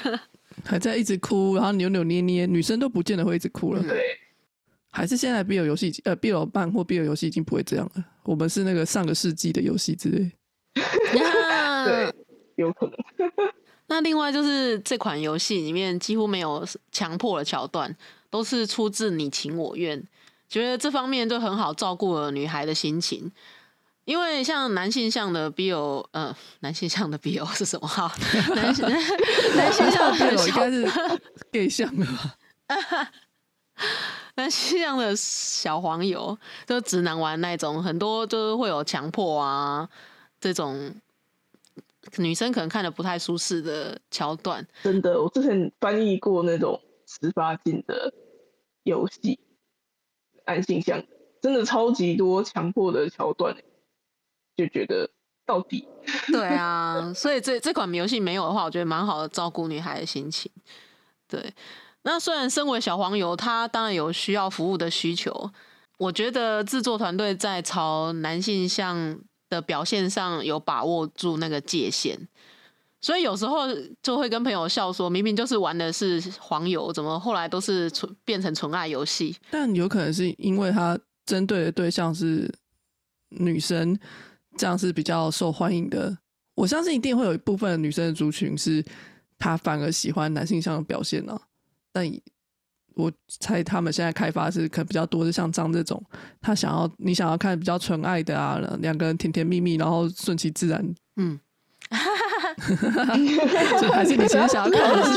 [0.63, 3.81] 还在一直哭，然后扭扭捏捏，女生都不见得会一直哭了。
[3.83, 4.17] 对，
[4.91, 8.05] 还是现在必有游戏呃 BL 漫或 BL 游戏已经不会这样了。
[8.23, 10.31] 我们是那个上个世纪的游戏之类。
[10.73, 12.13] 对，
[12.55, 12.95] 有可能。
[13.87, 17.93] 那另外就是这款游戏里面几乎没有强迫的桥段，
[18.29, 20.01] 都是出自你情我愿，
[20.47, 23.29] 觉得这方面就很好照顾了女孩的心情。
[24.05, 27.87] 因为像男性向的 BL，呃，男性向的 BL 是什么？
[27.87, 28.11] 哈，
[28.55, 28.87] 男性
[29.55, 32.37] 男性向的 BL 应该是 gay 向的吧？
[34.35, 39.87] 男性向的小黄油，就直男玩那种，很多就是会有强迫啊
[40.39, 40.93] 这种。
[42.17, 48.11] 女生可能看的不太舒适的桥段，真的，我之前翻译过那种十八禁的
[48.83, 49.39] 游戏，
[50.47, 51.01] 男性向
[51.39, 53.55] 真的超级多强迫的桥段，
[54.55, 55.09] 就觉得
[55.45, 55.87] 到底
[56.27, 60.51] 对啊，所以这这款游戏没有的话，我觉得蛮好的照顾女孩的心情。
[61.27, 61.53] 对，
[62.03, 65.51] 那虽然身为小黄油，他当然有需要服务的需求，
[65.97, 69.19] 我觉得制作团队在朝男性向。
[69.51, 72.17] 的表现上有把握住那个界限，
[73.01, 73.67] 所以有时候
[74.01, 79.35] 就会跟朋友笑说，明明就是玩的是黄油，怎么后来都是纯变成纯爱游戏？
[79.49, 82.49] 但有可能是因为他针对的对象是
[83.27, 83.99] 女生，
[84.61, 86.15] 这样是比较受欢迎的。
[86.53, 88.85] 我相信一定会有一部分女生的族群是，
[89.39, 91.35] 她反而喜欢男性向的表现呢。
[91.91, 92.07] 但
[92.93, 95.99] 我猜他们现在开发是可能比较多的，像张这种，
[96.39, 100.93] 他想要你想要看比较纯爱的啊，两个人甜甜蜜蜜，然后顺其自然。
[101.15, 101.39] 嗯，
[103.91, 105.11] 还是你其实想要看的是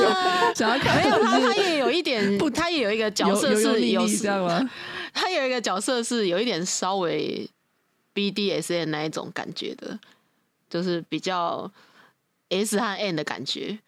[0.55, 1.03] 想要看？
[1.03, 4.71] 没有他，他也有一点不，他也有一个角色是有这样吗？
[5.13, 7.47] 他有一个角色是有一点稍微
[8.15, 9.99] BDSN 那一种感觉的，
[10.71, 11.71] 就是比较
[12.49, 13.79] S 和 N 的感觉，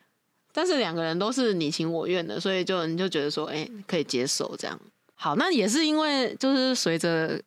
[0.52, 4.80] 但是两个人都是你情我愿的，所以就你就觉得说，哎、可以接受这样。
[5.14, 7.40] 好，那也是因为就是随着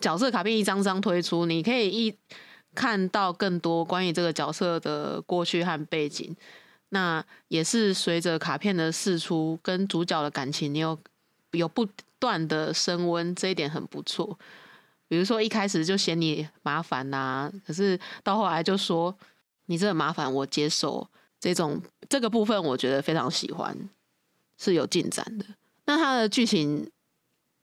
[0.00, 2.16] 角色卡片一张张推出，你可以一
[2.74, 6.34] 看到更多关于这个角色的过去和背景。
[6.90, 10.98] 那也是随着卡片的释出，跟主角的感情，你有
[11.50, 11.86] 有不
[12.18, 14.38] 断的升温，这一点很不错。
[15.08, 19.16] 比如说一开始就嫌你麻烦呐、可是到后来就说
[19.66, 21.08] 你这个麻烦我接受，
[21.40, 23.76] 这种这个部分我觉得非常喜欢，
[24.58, 25.46] 是有进展的。
[25.86, 26.90] 那它的剧情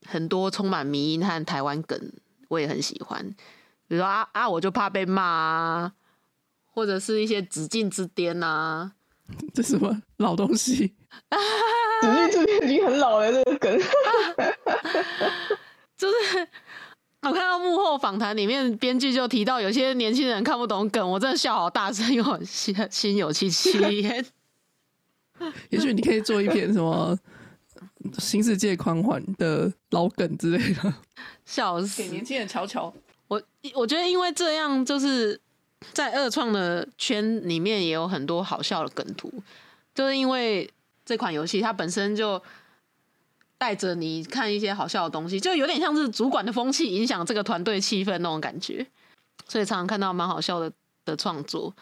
[0.07, 2.11] 很多充满迷因和台湾梗，
[2.47, 3.23] 我也很喜欢。
[3.87, 5.93] 比如说啊啊，我就怕被骂啊，
[6.65, 8.93] 或者是一些紫禁之巅啊，
[9.53, 10.95] 这什么老东西？
[12.01, 13.79] 只是这边已经很老了，这个梗。
[17.97, 24.25] 访谈里面，编剧就提到有些年轻人看不懂梗，我真的笑好大声，因为我心心有戚戚焉。
[25.69, 27.17] 也许你可以做一篇什么
[28.17, 30.93] 新世界狂欢的老梗之类的，
[31.45, 32.03] 笑死！
[32.23, 32.93] 轻人瞧瞧。
[33.27, 33.41] 我
[33.73, 35.39] 我觉得因为这样，就是
[35.91, 39.31] 在二创的圈里面也有很多好笑的梗图，
[39.93, 40.69] 就是因为
[41.03, 42.41] 这款游戏它本身就
[43.57, 48.85] 带着你看一些好笑的东西，就有点像是主管的风气影响这个团队气氛那种感觉，
[49.47, 50.71] 所以常常看到蛮好笑的
[51.05, 51.73] 的创作。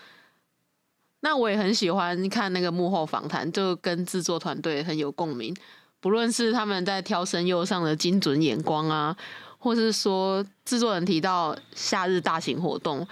[1.22, 5.56] 那我也很喜欢看那个幕后访谈，就跟制作团队很有共鸣。
[6.02, 9.16] 不论是他们在挑声优上的精准眼光啊，
[9.58, 13.08] 或是说制作人提到夏日大型活动，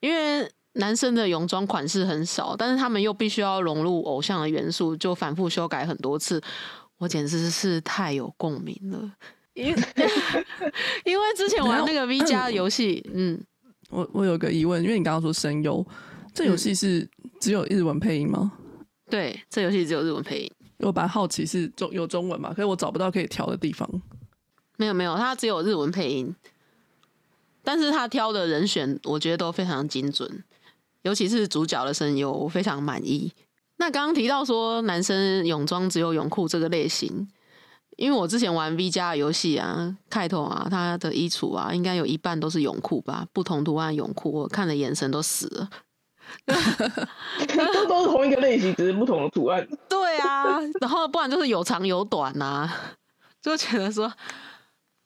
[0.00, 6.38] 因为男生的泳装款式很少，但是他们又必须要融入偶像的元素，就反复修改很多次，
[7.00, 9.12] 我简直是太有共鸣了。
[9.54, 9.74] 因
[11.04, 13.42] 因为之前玩那个 V 加游戏，嗯，
[13.88, 15.84] 我我有个疑问，因为你刚刚说声优，
[16.34, 17.08] 这游戏是
[17.40, 18.52] 只有日文配音吗？
[19.08, 23.88] 对，这游戏只有日文配音，我本来好奇是中有中文嘛，可是我找不到可以调的地方。
[24.76, 26.34] 没有没有，它只有日文配音，
[27.64, 30.44] 但是他挑的人选，我觉得都非常精准，
[31.02, 33.32] 尤其是主角的声优，我非常满意。
[33.80, 37.26] 那刚刚提到说男生泳装只有泳裤这个类型，
[37.96, 45.70] 因为我之前玩 V 加的游戏啊，开头啊，他的衣橱啊，应该有一半都是泳裤吧，不同图案泳裤，我看的眼神都死了。
[46.46, 49.66] 都都是同一个类型，只是不同的图案。
[49.88, 52.70] 对啊，然后不然就是有长有短呐、
[53.40, 54.12] 就觉得说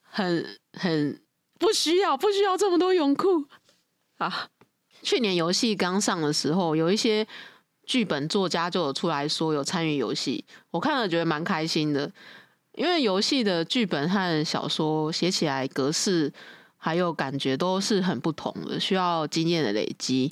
[0.02, 1.22] 很很
[1.60, 3.44] 不需要，不需要这么多泳裤
[4.18, 4.48] 啊。
[5.02, 7.26] 去年游戏刚上的时候，有一些
[7.86, 12.10] 剧本作家就有出来说有参与游戏，我看了觉得蛮开心的，
[12.72, 16.32] 因为游戏的剧本和小说写起来格式
[16.76, 20.30] 还有感觉都是很不同的，需要经验的累积。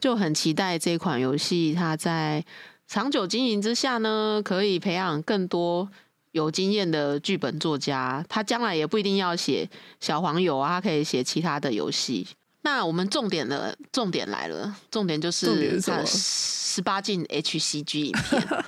[0.00, 2.44] 就很期待这款游戏，它在
[2.86, 5.88] 长久经营之下呢，可以培养更多
[6.32, 8.24] 有经验的剧本作家。
[8.28, 9.68] 他将来也不一定要写
[10.00, 12.26] 小黄油啊，他可以写其他的游戏。
[12.66, 18.64] 那我们重点的重点来了，重点就是什么它十八禁 HCG 影片。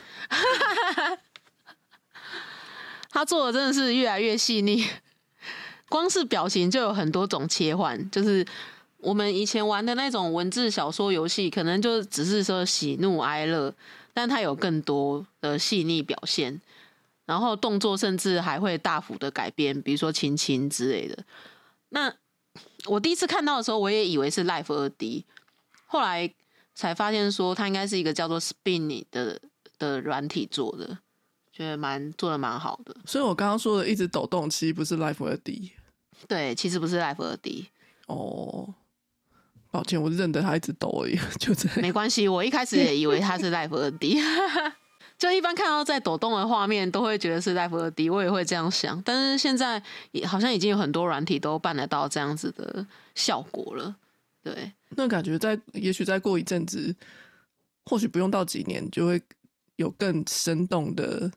[3.11, 4.87] 他做的真的是越来越细腻，
[5.88, 8.46] 光是表情就有很多种切换，就是
[8.98, 13.72] 我们以前玩的那种文字小说游戏，可能就只是说喜怒哀乐，
[14.12, 16.61] 但它有更多的细腻表现，
[17.24, 21.24] 然后动作甚至还会大幅的改变，比如说亲亲之类的。
[21.88, 22.12] 那
[22.87, 25.25] 我第一次看到的时候，我也以为是 Life 二 D，
[25.87, 26.33] 后来
[26.75, 29.40] 才发现说它应该是一个叫做 Spin 的
[29.79, 30.99] 的软体做的，
[31.53, 32.96] 觉得蛮做的蛮好的。
[33.05, 35.72] 所以我刚刚说的一直抖动，其实不是 Life 二 D
[36.27, 37.68] 对，其实不是 Life 二 D，
[38.07, 38.75] 哦。
[39.68, 41.81] 抱歉，我是认得它一直抖而已， 就这样。
[41.83, 44.18] 没关系，我一开始也以为它是 Life 二 D，
[45.18, 49.00] 就一般看到在抖动的画面都会觉得是 Life 二 D，我也会这样想。
[49.02, 53.96] 但是现在也好像已经有很多软体都办得到这样子的效果了。
[54.42, 56.94] 对，那感觉在也许再过一阵子，
[57.87, 59.20] 或许不用到几年，就会
[59.76, 61.31] 有更生动的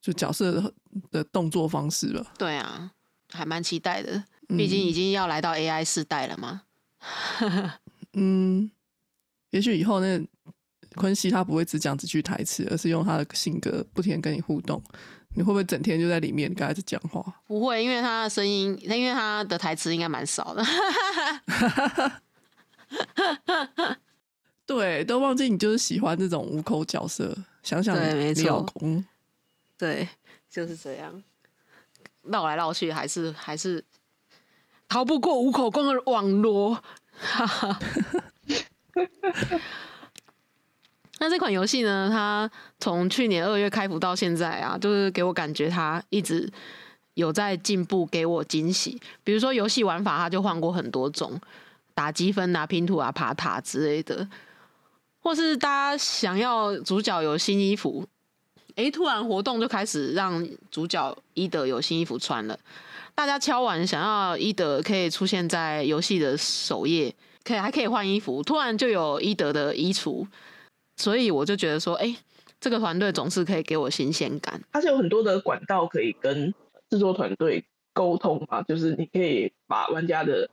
[0.00, 0.74] 就角色的
[1.10, 2.24] 的动作方式了。
[2.38, 2.92] 对啊，
[3.30, 4.12] 还蛮期待的。
[4.48, 6.62] 嗯毕竟已经要来到 AI 世代了嘛。
[8.12, 8.70] 嗯，
[9.48, 10.20] 也许以后那
[10.96, 14.82] 昆西他不会只讲几句台词，而是用他的性格不停跟你互动。
[15.34, 17.24] 你会不会整天就在里面跟他在讲话？
[17.46, 20.62] 不会，因为他的声音，因为他的台词应该蛮少的。
[24.66, 27.36] 对，都忘记你就是喜欢这种无口角色。
[27.62, 29.04] 想想你老公，
[29.78, 30.08] 对，
[30.50, 31.22] 就是这样，
[32.22, 33.84] 绕来绕去还是还是
[34.88, 36.74] 逃不过无口光的网罗。
[37.12, 37.78] 哈哈，
[41.22, 42.08] 那这款游戏呢？
[42.10, 42.50] 它
[42.80, 46.50] 从去年二月开服到现在啊，就是给我感觉它一直
[47.14, 49.00] 有在进步，给我惊喜。
[49.22, 51.40] 比如说游戏玩法，它就换过很多种，
[51.94, 54.28] 打积分啊、拼图啊、爬塔之类的，
[55.20, 58.04] 或是大家想要主角有新衣服，
[58.74, 62.58] 诶，突然活动就开始让主角伊德有新衣服穿了。
[63.14, 67.14] 大家敲完想要伊德可以出现在游戏的首页，
[67.44, 70.26] 可以还可以换衣服，突然就有伊德的衣橱。
[70.96, 72.16] 所以我就觉得说，哎，
[72.60, 74.62] 这个团队总是可以给我新鲜感。
[74.72, 76.52] 它是有很多的管道可以跟
[76.90, 80.48] 制作团队沟通嘛，就是你可以把玩家的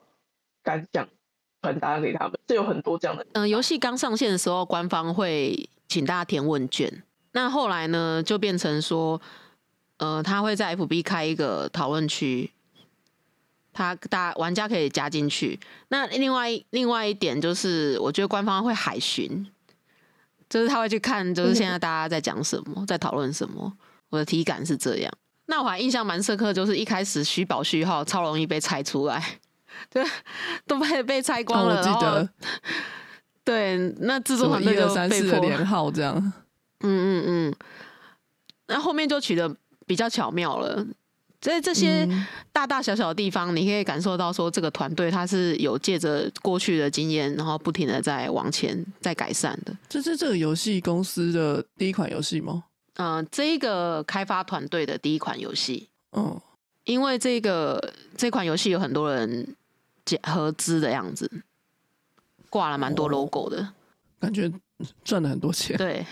[0.64, 1.08] 感想
[1.62, 3.26] 传达给他们，是有很多这样的。
[3.34, 7.04] 嗯，游戏刚上线的时候，官方会请大家填问卷。
[7.34, 9.22] 那后来呢，就变成说，
[9.98, 12.50] 呃，他会在 FB 开一个讨论区，
[13.72, 15.60] 他大玩家可以加进去。
[15.90, 19.46] 那另外另外一点就是，我觉得官方会海巡。
[20.50, 23.72] 就是他会去看，就是现在大家在讲什么，在讨论什么。
[24.10, 25.14] 我的体感是这样。
[25.46, 29.24] 那我还印象蛮深刻，就是一开始虚宝序号超容易被猜出来，
[29.90, 30.04] 对，
[30.66, 31.78] 都被被猜光了。
[31.78, 32.30] 我记得，
[33.44, 36.16] 对，那制作团队就被迫连号这样。
[36.16, 36.34] 嗯
[36.82, 37.56] 嗯嗯，
[38.68, 40.86] 那后面就取得比较巧妙了。
[41.42, 42.06] 在这些
[42.52, 49.74] 大大小小的地方，你可以感受到说，这个团队它是有借着过去的经验，然后不停的在往前在改善的。
[49.88, 52.66] 这是这个游戏公司的第一款游戏吗？
[52.96, 55.88] 嗯，这一个开发团队的第一款游戏。
[56.12, 56.38] 嗯，
[56.84, 59.56] 因为这个这款游戏有很多人
[60.24, 61.32] 合资的样子，
[62.50, 63.66] 挂了蛮多 logo 的，
[64.20, 64.52] 感觉
[65.06, 65.78] 赚了很多钱。
[65.78, 66.06] 对，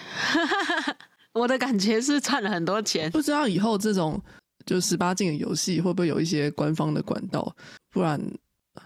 [1.34, 3.12] 我的感觉是赚了很多钱。
[3.12, 4.22] 不知道以后这种。
[4.68, 7.56] 就十八禁的游戏会不会有一些官方的管道？
[7.90, 8.22] 不然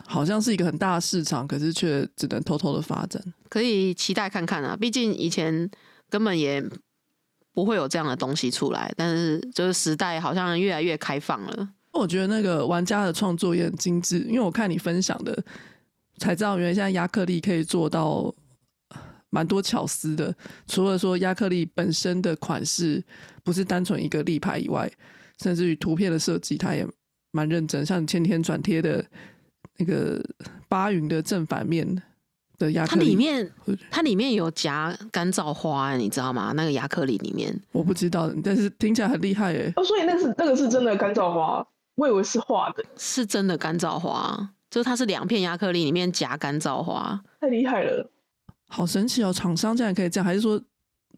[0.05, 3.21] 好像是一个很大的市场，可是却只能偷偷的发展。
[3.49, 4.77] 可以期待看看啊！
[4.79, 5.69] 毕竟以前
[6.09, 6.63] 根本也
[7.53, 11.69] 不会有这样的东西出来，但是就是时代好像越来越开放了。
[11.91, 15.43] 我觉得那个玩家的创作也很精致，因为我看你分享的
[16.19, 18.33] 才知道，原来现在亚克力可以做到
[19.29, 20.33] 蛮多巧思的。
[20.67, 23.03] 除了说亚克力本身的款式
[23.43, 24.89] 不是单纯一个立牌以外。
[25.41, 26.87] 甚至于图片的设计，他也
[27.31, 27.83] 蛮认真。
[27.83, 29.03] 像天天转贴的
[29.77, 30.23] 那个
[30.69, 31.83] 八云的正反面
[32.59, 33.51] 的亚克力，它里面
[33.89, 36.53] 它里面有夹干燥花，你知道吗？
[36.55, 39.73] 那个亚克力里面我不知道，但是听起来很厉害耶。
[39.75, 41.65] 哦，所以那是那个是真的干燥花，
[41.95, 48.07] 我以为是画的，是真的干燥花，就是它是两片亚克力里面夹干燥花，太厉害了，
[48.67, 49.33] 好神奇哦！
[49.33, 50.61] 厂商竟然可以这样，还是说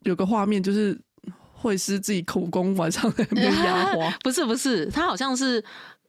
[0.03, 0.97] 有个画面就是？
[1.63, 5.63] 会师自己苦工晚上在那边 压花，不是不是，他好像是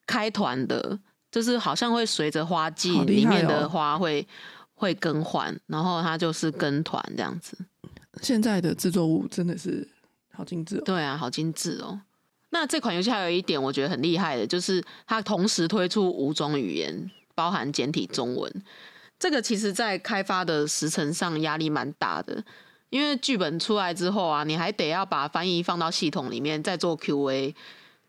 [0.05, 0.99] 开团的，
[1.31, 4.27] 就是好像会随着花季里面的花会
[4.75, 7.57] 会更换，然后他就是跟团这样子。
[8.21, 9.89] 现在的制作物真的是
[10.33, 12.01] 好精致，对啊，好精致哦。
[12.51, 18.53] 那这款游戏还有一点我觉得很厉害的，就是它同时推出五种语言，包含简体中文。
[19.19, 22.45] 这个其实在开发的时程上压力蛮大的。
[22.91, 27.55] 因为剧本出来之后啊，你还得要把翻译放到系统里面再做 QA。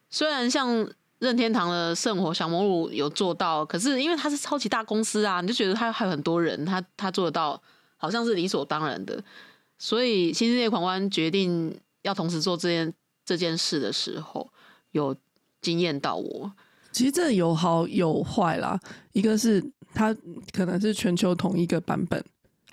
[0.09, 0.87] 虽然像
[1.19, 7.59] 任天堂的圣火小魔录有做到，可是因为它是超级大公司啊，你就觉得它还有很多人，他他做得到，
[7.97, 9.23] 好像是理所当然的。
[9.77, 12.93] 所以新世界狂欢决定要同时做这件
[13.25, 14.49] 这件事的时候，
[14.91, 15.15] 有
[15.61, 16.51] 惊艳到我。
[16.91, 18.79] 其实这有好有坏啦，
[19.11, 19.61] 一个是
[19.93, 20.15] 它
[20.53, 22.23] 可能是全球同一个版本。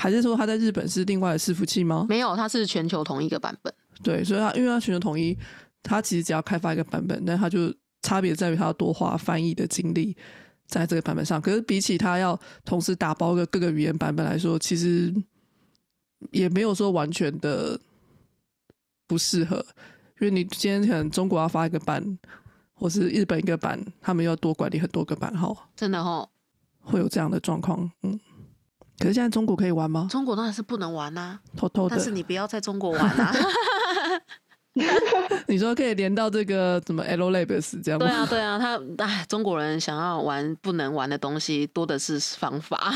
[0.03, 2.05] 还是说他在日本是另外的伺服器吗？
[2.09, 3.73] 没有，它是全球同一个版本。
[4.03, 5.39] 对，所以它因为它全球统一，
[5.81, 7.73] 它其实只要开发一个版本，但它就
[8.03, 10.17] 差别在于它要多花翻译的精力
[10.67, 11.41] 在这个版本上。
[11.41, 15.15] 可是比起它要同时打包个各个语言版本来说，其实
[16.33, 17.79] 也没有说完全的
[19.07, 19.65] 不适合。
[20.21, 22.19] 因为你今天可能中国要发一个版，
[22.75, 26.29] 或是日本一个版，他们要多管理很多个版号，真的哦，
[26.81, 28.19] 会有这样的状况，嗯。
[28.99, 30.07] 可是现在中国可以玩吗？
[30.11, 31.97] 中国当然是不能玩呐，偷偷的。
[31.97, 33.35] 但是你不要在中国玩啊！
[35.49, 38.07] 你说可以连到这个什么 L Labs 这样吗？
[38.07, 42.91] 对啊，对啊，他哎，中国人想要玩不能玩的东西多的是方法。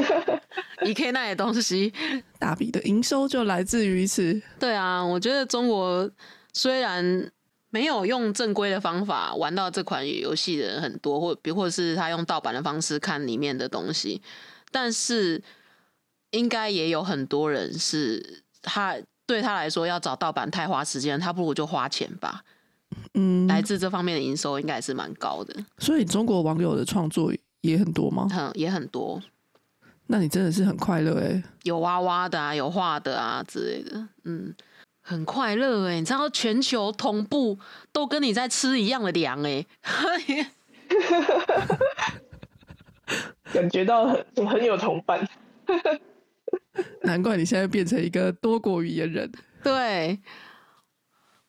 [0.86, 1.92] E K 那些东西，
[2.38, 4.40] 大笔的营收就来自于此。
[4.58, 6.08] 对啊，我觉得中国
[6.54, 7.30] 虽然
[7.68, 14.22] 没有用正规的方法玩到这款游戏的人很多，或比或者是他用盗版的方式看里面的东西。
[14.70, 15.42] 但是，
[16.30, 18.96] 应该也有很多人是他
[19.26, 22.42] 对他来说要找盗版太花时间，他不如就花钱吧。
[23.14, 25.54] 嗯，来自这方面的营收应该是蛮高的。
[25.78, 28.28] 所以中国网友的创作也很多吗？
[28.32, 29.20] 嗯，也很多。
[30.08, 31.42] 那你真的是很快乐哎。
[31.64, 34.54] 有娃娃的啊，有画的啊之类的，嗯，
[35.00, 35.98] 很快乐哎。
[35.98, 37.58] 你知道全球同步
[37.90, 39.66] 都跟你在吃一样的粮哎，
[43.52, 45.28] 感觉到很很有同伴。
[47.02, 49.30] 难怪你现在变成一个多国语言人。
[49.62, 50.20] 对，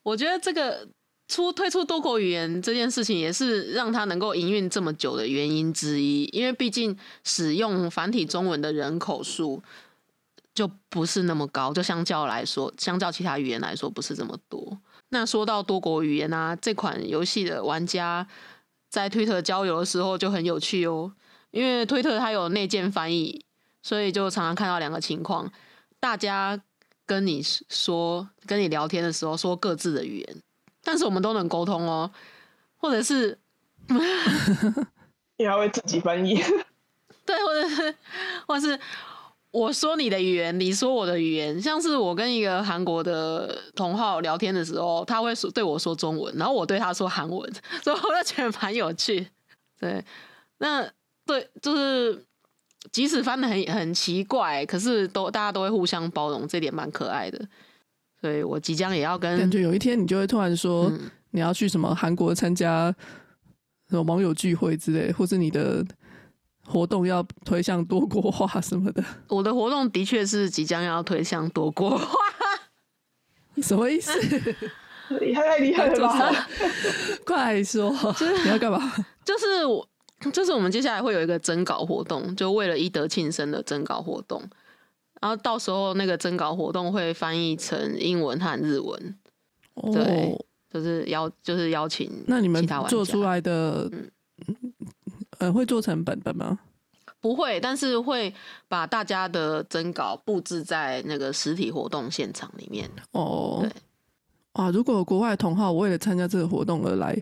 [0.04, 0.88] 我觉得这个。
[1.30, 6.24] 出推出多国语言这件事情，也是让他能够营运这么久的原因之一。
[6.32, 9.62] 因为毕竟使用繁体中文的人口数
[10.54, 14.80] 就不是那么高，就相较来说，相较其他语言来说，不是这么多。
[15.10, 18.26] 那说到多国语言啊，这款游戏的玩家
[18.90, 21.12] 在推特交流的时候就很有趣哦。
[21.58, 23.44] 因为推特它有内建翻译，
[23.82, 25.52] 所以就常常看到两个情况：
[26.00, 26.62] 大家
[27.04, 30.42] 跟你说、跟你聊天的时候说各自的语言。
[30.84, 32.12] 但是我们都能沟通哦，
[32.78, 33.38] 或者是
[35.38, 36.36] 你还会自己翻译，
[37.26, 37.96] 对，或者是，
[38.48, 38.80] 或者是
[39.50, 47.52] 我说你的语言，你说我的语言，像是我跟一个韩国的同号聊天的时候，他会说对我说中文，然后我对他说韩文，
[47.84, 49.28] 所以我就觉得蛮有趣。
[49.80, 50.04] 对，
[50.60, 50.90] 那
[51.28, 52.26] 对，就是
[52.92, 57.48] 即使翻的很很奇怪，可是都大家都会互相包容，这点蛮可爱的。
[58.20, 60.92] 所以我即将也要跟感觉有一天你就会突然说
[61.30, 62.92] 你要去什么韩国参加
[63.90, 65.86] 什么网友聚会之类，或是你的
[66.66, 69.04] 活动要推向多国化什么的。
[69.30, 72.18] 我的活动的确是即将要推向多国化，
[73.62, 74.12] 什么意思？
[75.22, 76.48] 厉害太厉害了吧！
[77.26, 77.96] 快说，
[78.44, 78.92] 你要干嘛？
[79.24, 79.88] 就是我，
[80.34, 84.42] 就是我们接下来会有一个征稿活动，就为了伊德庆生的征稿活动。
[85.20, 89.16] 然后到时候那个征稿活动会翻译成英文和日文，
[89.92, 90.38] 对，
[90.72, 92.24] 就是邀就是邀请。
[92.28, 93.90] 那你们做出来的，
[95.40, 96.60] 呃，会做成本本吗？
[97.20, 98.32] 不会，但是会
[98.68, 102.88] 把大家的征稿布置在那个实体活动现场里面。
[103.12, 103.72] 哦，对，
[104.54, 104.70] 哇！
[104.70, 107.20] 如果国外同好为了参加这个活动而来，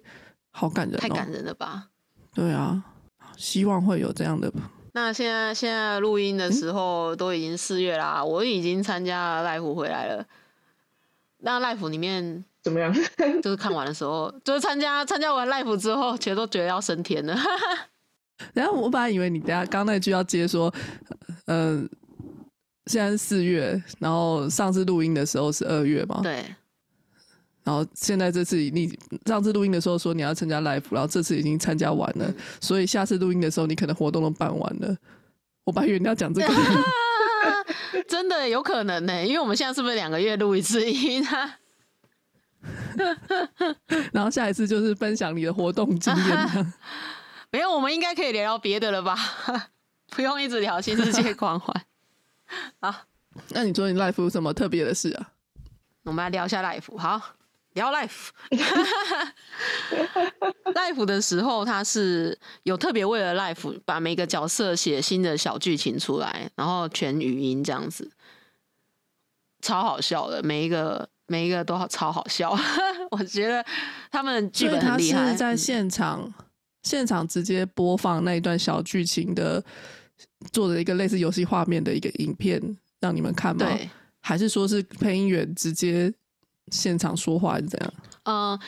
[0.52, 1.88] 好感人，太感人了吧？
[2.36, 2.84] 对啊，
[3.36, 4.52] 希望会有这样的。
[4.94, 10.26] 那现在现在录音的时候都已经四月啦，我已经参加了 life 回来了。
[11.40, 12.94] 那 life 里面怎么样？
[13.42, 17.36] 就是看完的时候，就是参加参加完 life 之后，其实都觉得要升天了。
[18.54, 20.74] 然后我本来以为你等下刚那句要接说，
[21.48, 21.90] 嗯，
[22.88, 26.20] 现在是四月，然后上次录音的时候是二月嘛？
[26.22, 26.44] 对。
[27.66, 34.96] 然后现在这次你上次录音的时候说你要参加 live，然后这次已经参加完了，所以下次录音的时候你可能活动都办完了。
[35.64, 36.54] 我本以为你要讲这个，
[38.08, 41.58] 真的有可能呢，因为我们现在是不是两个月录一次音啊？
[44.14, 46.74] 然后下一次就是分享你的活动经验。
[47.52, 49.18] 没有，我们应该可以聊聊别的了吧？
[50.12, 51.86] 不用一直聊新世界狂欢。
[52.80, 52.94] 好，
[53.50, 55.32] 那你说你 life 有什么特别的事啊？
[56.04, 57.20] 我们来聊一下 life 好。
[57.76, 58.16] 聊 life，life
[61.06, 68.10] 的时候，他是有特别为了 life 把每个角色写新的小剧情出来，然后全语音这样子，
[69.62, 72.58] 超好笑的，每一个每一个都好超好笑。
[73.12, 73.64] 我觉得
[74.10, 76.34] 他们剧本很厉害，是在现场
[76.84, 79.64] 现场直接播放那一段小剧情的，
[80.52, 83.68] 做的一个类似游戏画面的一个影片让你们看吗？
[84.22, 86.14] 还是说是配音员直接？
[86.72, 87.94] 现场说话是怎样？
[88.24, 88.60] 嗯，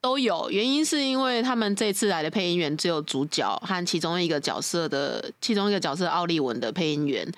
[0.00, 0.50] 都有。
[0.50, 7.30] 原因是因为他们这次来的配音员只有主角和其中一个角色的其中一个角色奥利文的配音员。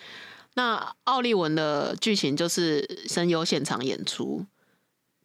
[0.55, 4.45] 那奥利文的剧情就是声优现场演出，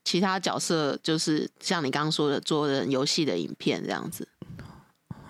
[0.06, 4.28] 其他角色就是像你刚刚说的做人游戏的影片这样子。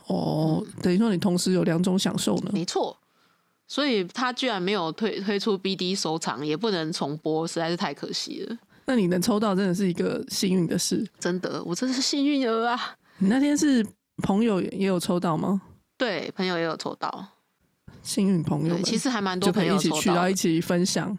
[0.05, 2.51] 哦，等于说你同时有两种享受呢？
[2.53, 2.95] 没错。
[3.67, 8.57] 所以他居然没有推推出 BD 收藏，也不能重播，实在是太可惜了。
[8.87, 12.95] 那你能抽到真的是一个幸运的事，真的，我真是幸运儿啊！
[13.17, 13.85] 你那天是
[14.23, 15.61] 朋友也有抽到吗？
[15.97, 17.27] 对，朋友也有抽到，
[18.01, 21.17] 幸运朋友，其实还蛮多朋友一起去，然后一起分享，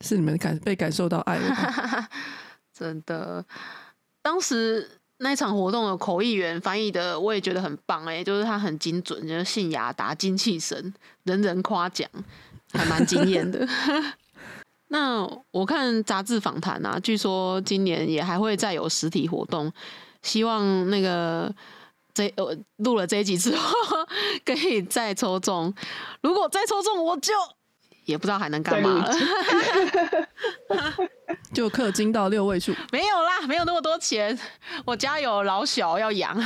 [0.00, 2.08] 是你们感被感受到爱了。
[2.76, 3.44] 真的，
[4.20, 12.10] 当时那场活动的口译员翻译的，我也觉得很棒哎，就是他很精准，就是信雅达精气神，人人夸奖，
[12.72, 13.64] 还蛮惊艳的。
[14.92, 19.72] 那我看杂志访谈啊，据说今年也还会再有实体活动，
[20.22, 21.54] 希望那个
[22.12, 23.72] 这呃录了这一集之后
[24.44, 25.72] 可以再抽中，
[26.22, 27.32] 如果再抽中，我就
[28.06, 29.06] 也不知道还能干嘛。
[29.06, 29.14] 了，
[31.54, 34.36] 就氪金到六位数，没有啦，没有那么多钱，
[34.84, 36.36] 我家有老小要养。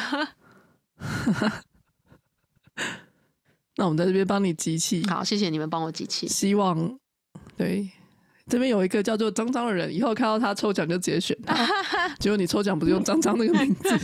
[3.76, 6.28] 那我们在这边帮你集气，好，谢谢你们帮我集气。
[6.28, 6.98] 希望
[7.56, 7.90] 对
[8.50, 11.66] 这边有一个叫做张张的人，以后看到他抽奖就直接选他。
[12.20, 13.98] 结果你抽奖不是用张张那个名字？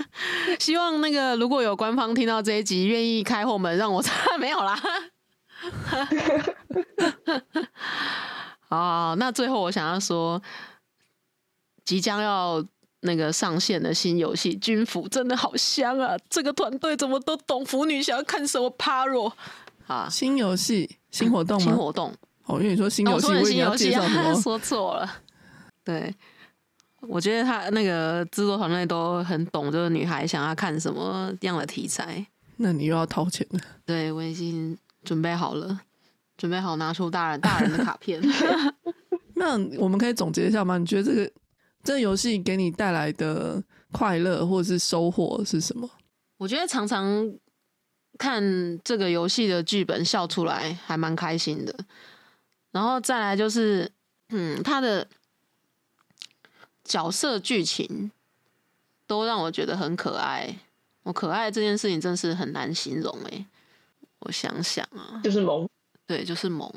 [0.60, 4.78] 希望那个如果有官方听到这一集，愿意开后门让我插， 没有啦。
[8.68, 10.40] 好，那最后我想要说，
[11.84, 12.62] 即将要
[13.00, 16.16] 那个上线的新游戏《军服》真的好香啊！
[16.28, 19.32] 这个团队怎么都懂腐女想要看什么 Paro
[19.86, 20.08] 啊？
[20.10, 21.64] 新游戏、新活动吗？
[21.64, 22.12] 新活动
[22.46, 24.34] 哦，因为你说新游戏，我说的新我以为你要游戏啊介绍什么？
[24.40, 25.14] 说错了。
[25.84, 26.14] 对，
[27.00, 32.24] 我觉得他那个制作团队都很懂，就是女孩想要看什么样的题材。
[32.56, 33.60] 那你又要掏钱了。
[33.84, 35.78] 对我已经准备好了，
[36.36, 38.20] 准备好拿出大人大人的卡片。
[39.34, 40.78] 那我们可以总结一下吗？
[40.78, 41.32] 你觉得这个
[41.84, 45.88] 这个游戏给你带来的快乐或者是收获是什么？
[46.38, 47.30] 我觉得常常
[48.18, 48.42] 看
[48.82, 51.74] 这个游戏的剧本笑出来，还蛮开心的。
[52.76, 53.90] 然后再来就是，
[54.28, 55.08] 嗯，他的
[56.84, 58.10] 角色剧情
[59.06, 60.54] 都让我觉得很可爱。
[61.04, 63.46] 我可爱这件事情真是很难形容诶、
[64.18, 65.66] 我想想啊，就是萌，
[66.06, 66.70] 对，就是萌。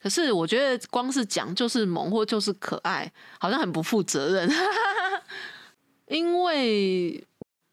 [0.00, 3.08] 可是我觉得光是讲就是萌或就是可爱，
[3.38, 4.50] 好像很不负责任。
[6.08, 7.24] 因为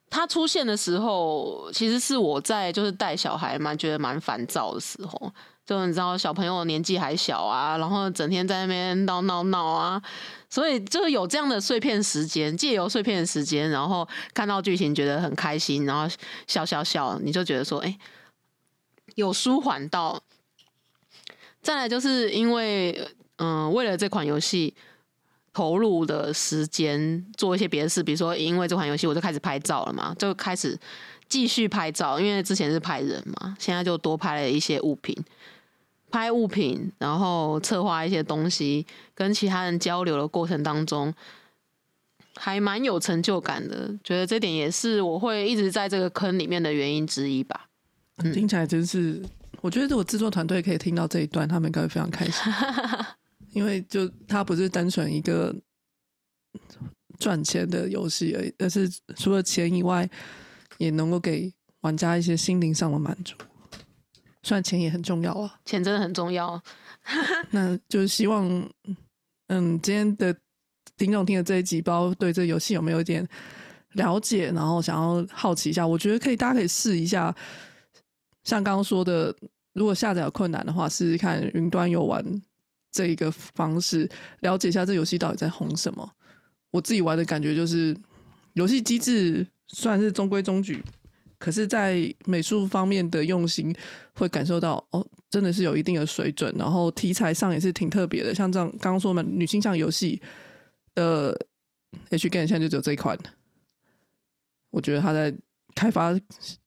[0.07, 5.33] 他出现的时候，其实是我在就是带小孩蛮觉得蛮烦躁的时候。
[5.69, 10.01] 就你知道，小朋友年纪还小啊，然后整天在那边闹闹闹啊，
[10.49, 16.11] 所以就有这样的碎片时间，借由碎片时间，然后看到剧情觉得很开心，然后
[16.47, 17.95] 笑笑笑，你就觉得说，哎、
[19.13, 20.19] 有舒缓到。
[21.61, 23.07] 再来就是因为，
[23.37, 24.73] 嗯、为了这款游戏
[25.53, 30.75] 投入的时间做一些别的事，比如说因为这款游戏我就开始拍照了嘛，就开始
[31.27, 35.15] 继续拍照，因为之前是拍人嘛，现在就多拍了一些物品。
[36.11, 41.13] 拍物品，然后策划一些东西，跟其他人交流的过程当中，
[42.35, 43.93] 还蛮有成就感的。
[44.03, 47.67] 觉得这点也是我会一直在这个坑里面的原因之一吧。
[48.23, 49.21] 嗯听起来真是，
[49.61, 52.51] 我觉得我制作团队可以听到这一段，他们应该会非常开心，
[53.51, 55.55] 因为就它不是单纯一个
[57.17, 60.09] 赚钱的游戏而已，而是除了钱以外，
[60.79, 63.35] 也能够给玩家一些心灵上的满足。
[64.43, 66.61] 虽然钱也很重要啊，钱真的很重要。
[67.51, 68.45] 那就是希望，
[69.47, 70.35] 嗯，今天的
[70.97, 73.27] 听众听的这一集，不知道对这个游戏有没有一点
[73.93, 77.35] 了解，然后想要好奇一下，我觉得可以，大家可以试一下。
[78.43, 79.35] 像刚刚说的，
[79.73, 82.23] 如果下载有困难的话，试试看云端游玩
[82.91, 84.09] 这一个方式，
[84.39, 86.09] 了解一下这游戏到底在红什么。
[86.71, 87.95] 我自己玩的感觉就是，
[88.53, 90.83] 游戏机制算是中规中矩，
[91.37, 93.75] 可是，在美术方面的用心，
[94.19, 96.53] 会感受到哦，真的是有一定的水准。
[96.57, 100.21] 然后题材上也是挺特别的，像这样刚刚说嘛，女性向游戏
[100.95, 101.37] 的
[102.09, 103.17] H game 现在就只有这一款，
[104.69, 105.33] 我觉得他在
[105.73, 106.13] 开发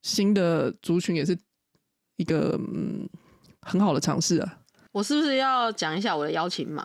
[0.03, 1.38] 新的族群也是
[2.16, 3.09] 一个嗯
[3.61, 4.59] 很好的尝试啊。
[4.92, 6.84] 我是不是要讲一下我的邀请码？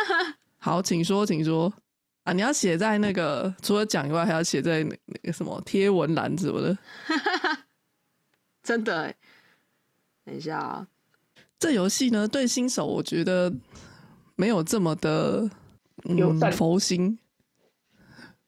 [0.58, 1.72] 好，请说，请说
[2.24, 2.32] 啊！
[2.32, 6.76] 你要写在那个除了讲以外，还要写在那那个什么贴文栏什么的。
[8.62, 9.16] 真的欸，
[10.28, 10.86] 等一下啊，
[11.58, 13.50] 这游戏呢，对新手我觉得
[14.36, 15.48] 没有这么的、
[16.04, 17.18] 嗯、友善佛心。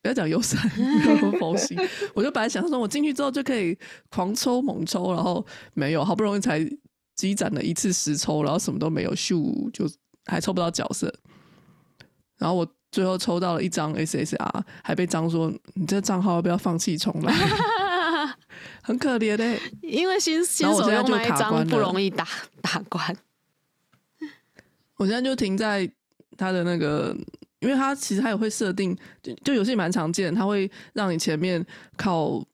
[0.02, 1.78] 不要讲友善， 没有那么佛心。
[2.14, 3.78] 我就本来想说，我进去之后就可以
[4.10, 6.60] 狂抽猛抽，然后没有，好不容易才
[7.14, 9.90] 积攒了一次十抽，然后什么都没有，咻就
[10.26, 11.10] 还抽不到角色。
[12.36, 17.32] 然后我最后抽到了一张 SSR，还被张说你这账号要不要放弃重来？
[18.90, 19.60] 很可怜的、欸。
[19.82, 22.26] 因为新新手用那一张不容易打
[22.60, 23.16] 打关。
[24.96, 25.90] 我现在就停在
[26.36, 27.16] 他的那个，
[27.60, 31.64] 因为他其实他也会设定，就就游戏蛮常见，他会让你前面
[31.96, 32.44] 靠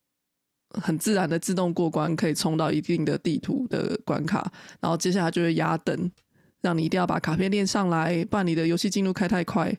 [0.70, 6.10] 很自然的自动过关，可以冲到一定的地图的关卡，然后接下来就会压等，
[6.60, 9.76] 让你一定要把卡片练上来，不然你的游戏进度开太快。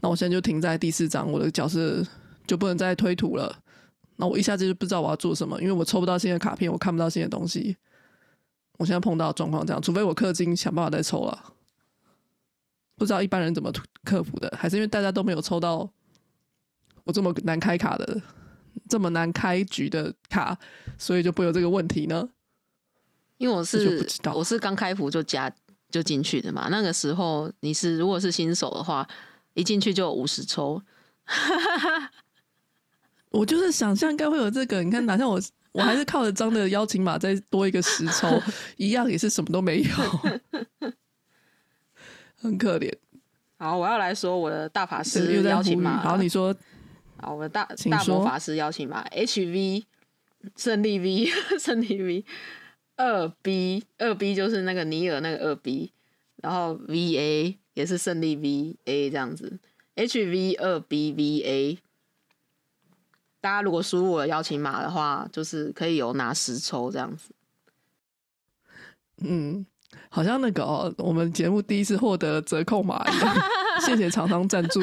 [0.00, 2.04] 那我现在就停在第四章，我的角色
[2.46, 3.56] 就不能再推图了。
[4.16, 7.76] 那我一下子就不知道我要做什么，因为我抽不到新的卡片，我看不到新的东西。
[8.78, 11.52] 我现在碰到的状况这样，除非我氪金想办法再抽了。
[12.96, 13.72] 不知道一般人怎么
[14.04, 15.88] 克服的，还是因为大家都没有抽到
[17.04, 18.20] 我这么难开卡的、
[18.88, 20.56] 这么难开局的卡，
[20.98, 22.28] 所以就不会有这个问题呢？
[23.38, 25.52] 因为我是我是刚开服就加
[25.90, 29.06] 就进去的嘛，那个时候你是如果是新手的话，
[29.54, 30.80] 一进去就有五十抽，
[33.34, 35.40] 我就是想象应该会有这个，你看哪像我
[35.72, 38.40] 我还是靠着张的邀请码再多一个十抽，
[38.78, 40.90] 一样也是什么都没有，
[42.40, 42.92] 很可怜。
[43.58, 45.42] 好，我要来说我的大法是师。
[45.42, 46.00] 邀请码。
[46.00, 46.54] 好，你说
[47.20, 49.82] 好，我的大大魔法师邀请码 HV
[50.56, 51.26] 胜利 V
[51.58, 52.24] 胜利 V
[52.96, 55.90] 二 B 二 B 就是那个尼尔那个二 B，
[56.36, 59.58] 然后 VA 也是胜利 VA 这样子
[59.96, 61.78] ，HV 二 B VA。
[63.44, 67.28] 大家如果输入我的邀请码的话，就是可以有拿十抽这样子。
[69.18, 69.66] 嗯，
[70.08, 73.36] 好像那个哦，我们节目第一次获得折扣码一样，
[73.84, 74.80] 谢谢厂商赞助。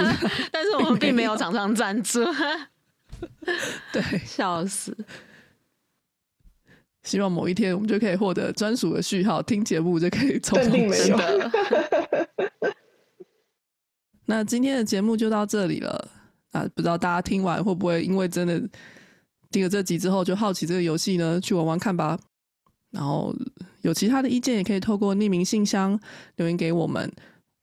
[0.52, 2.24] 但是我们并没有厂商赞助，
[3.92, 4.96] 对，笑死。
[7.02, 11.52] 希望某一天我们就可以获得专属的序号，听节目就可以抽肯定没有真的，
[14.26, 16.12] 那今天的节目就到这里了
[16.52, 16.66] 啊！
[16.76, 18.62] 不知道大家听完会不会因为真的
[19.50, 21.40] 听了这集之后就好奇这个游戏呢？
[21.42, 22.20] 去玩玩看吧。
[22.92, 23.34] 然后
[23.84, 25.98] 有其他的意见也可以透过匿名信箱
[26.36, 27.10] 留言给我们，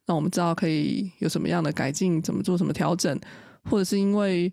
[0.07, 3.19] 让我们知道可以有什么样的改进，怎么做什么调整，
[3.65, 4.45] 或者是因为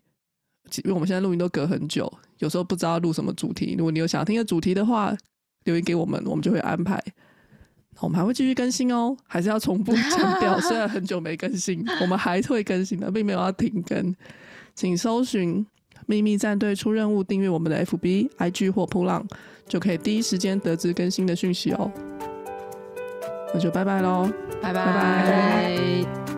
[0.84, 3.76] 因为我们现在录音都隔很久，有时候不知道录什么主题。
[3.78, 5.16] 如果你有想听的主题的话，
[5.64, 7.02] 留言给我们，我们就会安排。
[8.00, 14.16] 我们还会继续更新哦，还是要重复 强调，虽然很久没更新，我们还会更新的，并没有要停更。
[14.76, 15.66] 请搜寻
[16.06, 19.26] “秘密战队出任务”，订阅我们的 FB、IG 或扑浪，
[19.68, 21.90] 就可以第一时间得知更新的讯息哦。
[23.54, 24.30] 那就拜拜喽。
[24.62, 26.35] 拜拜拜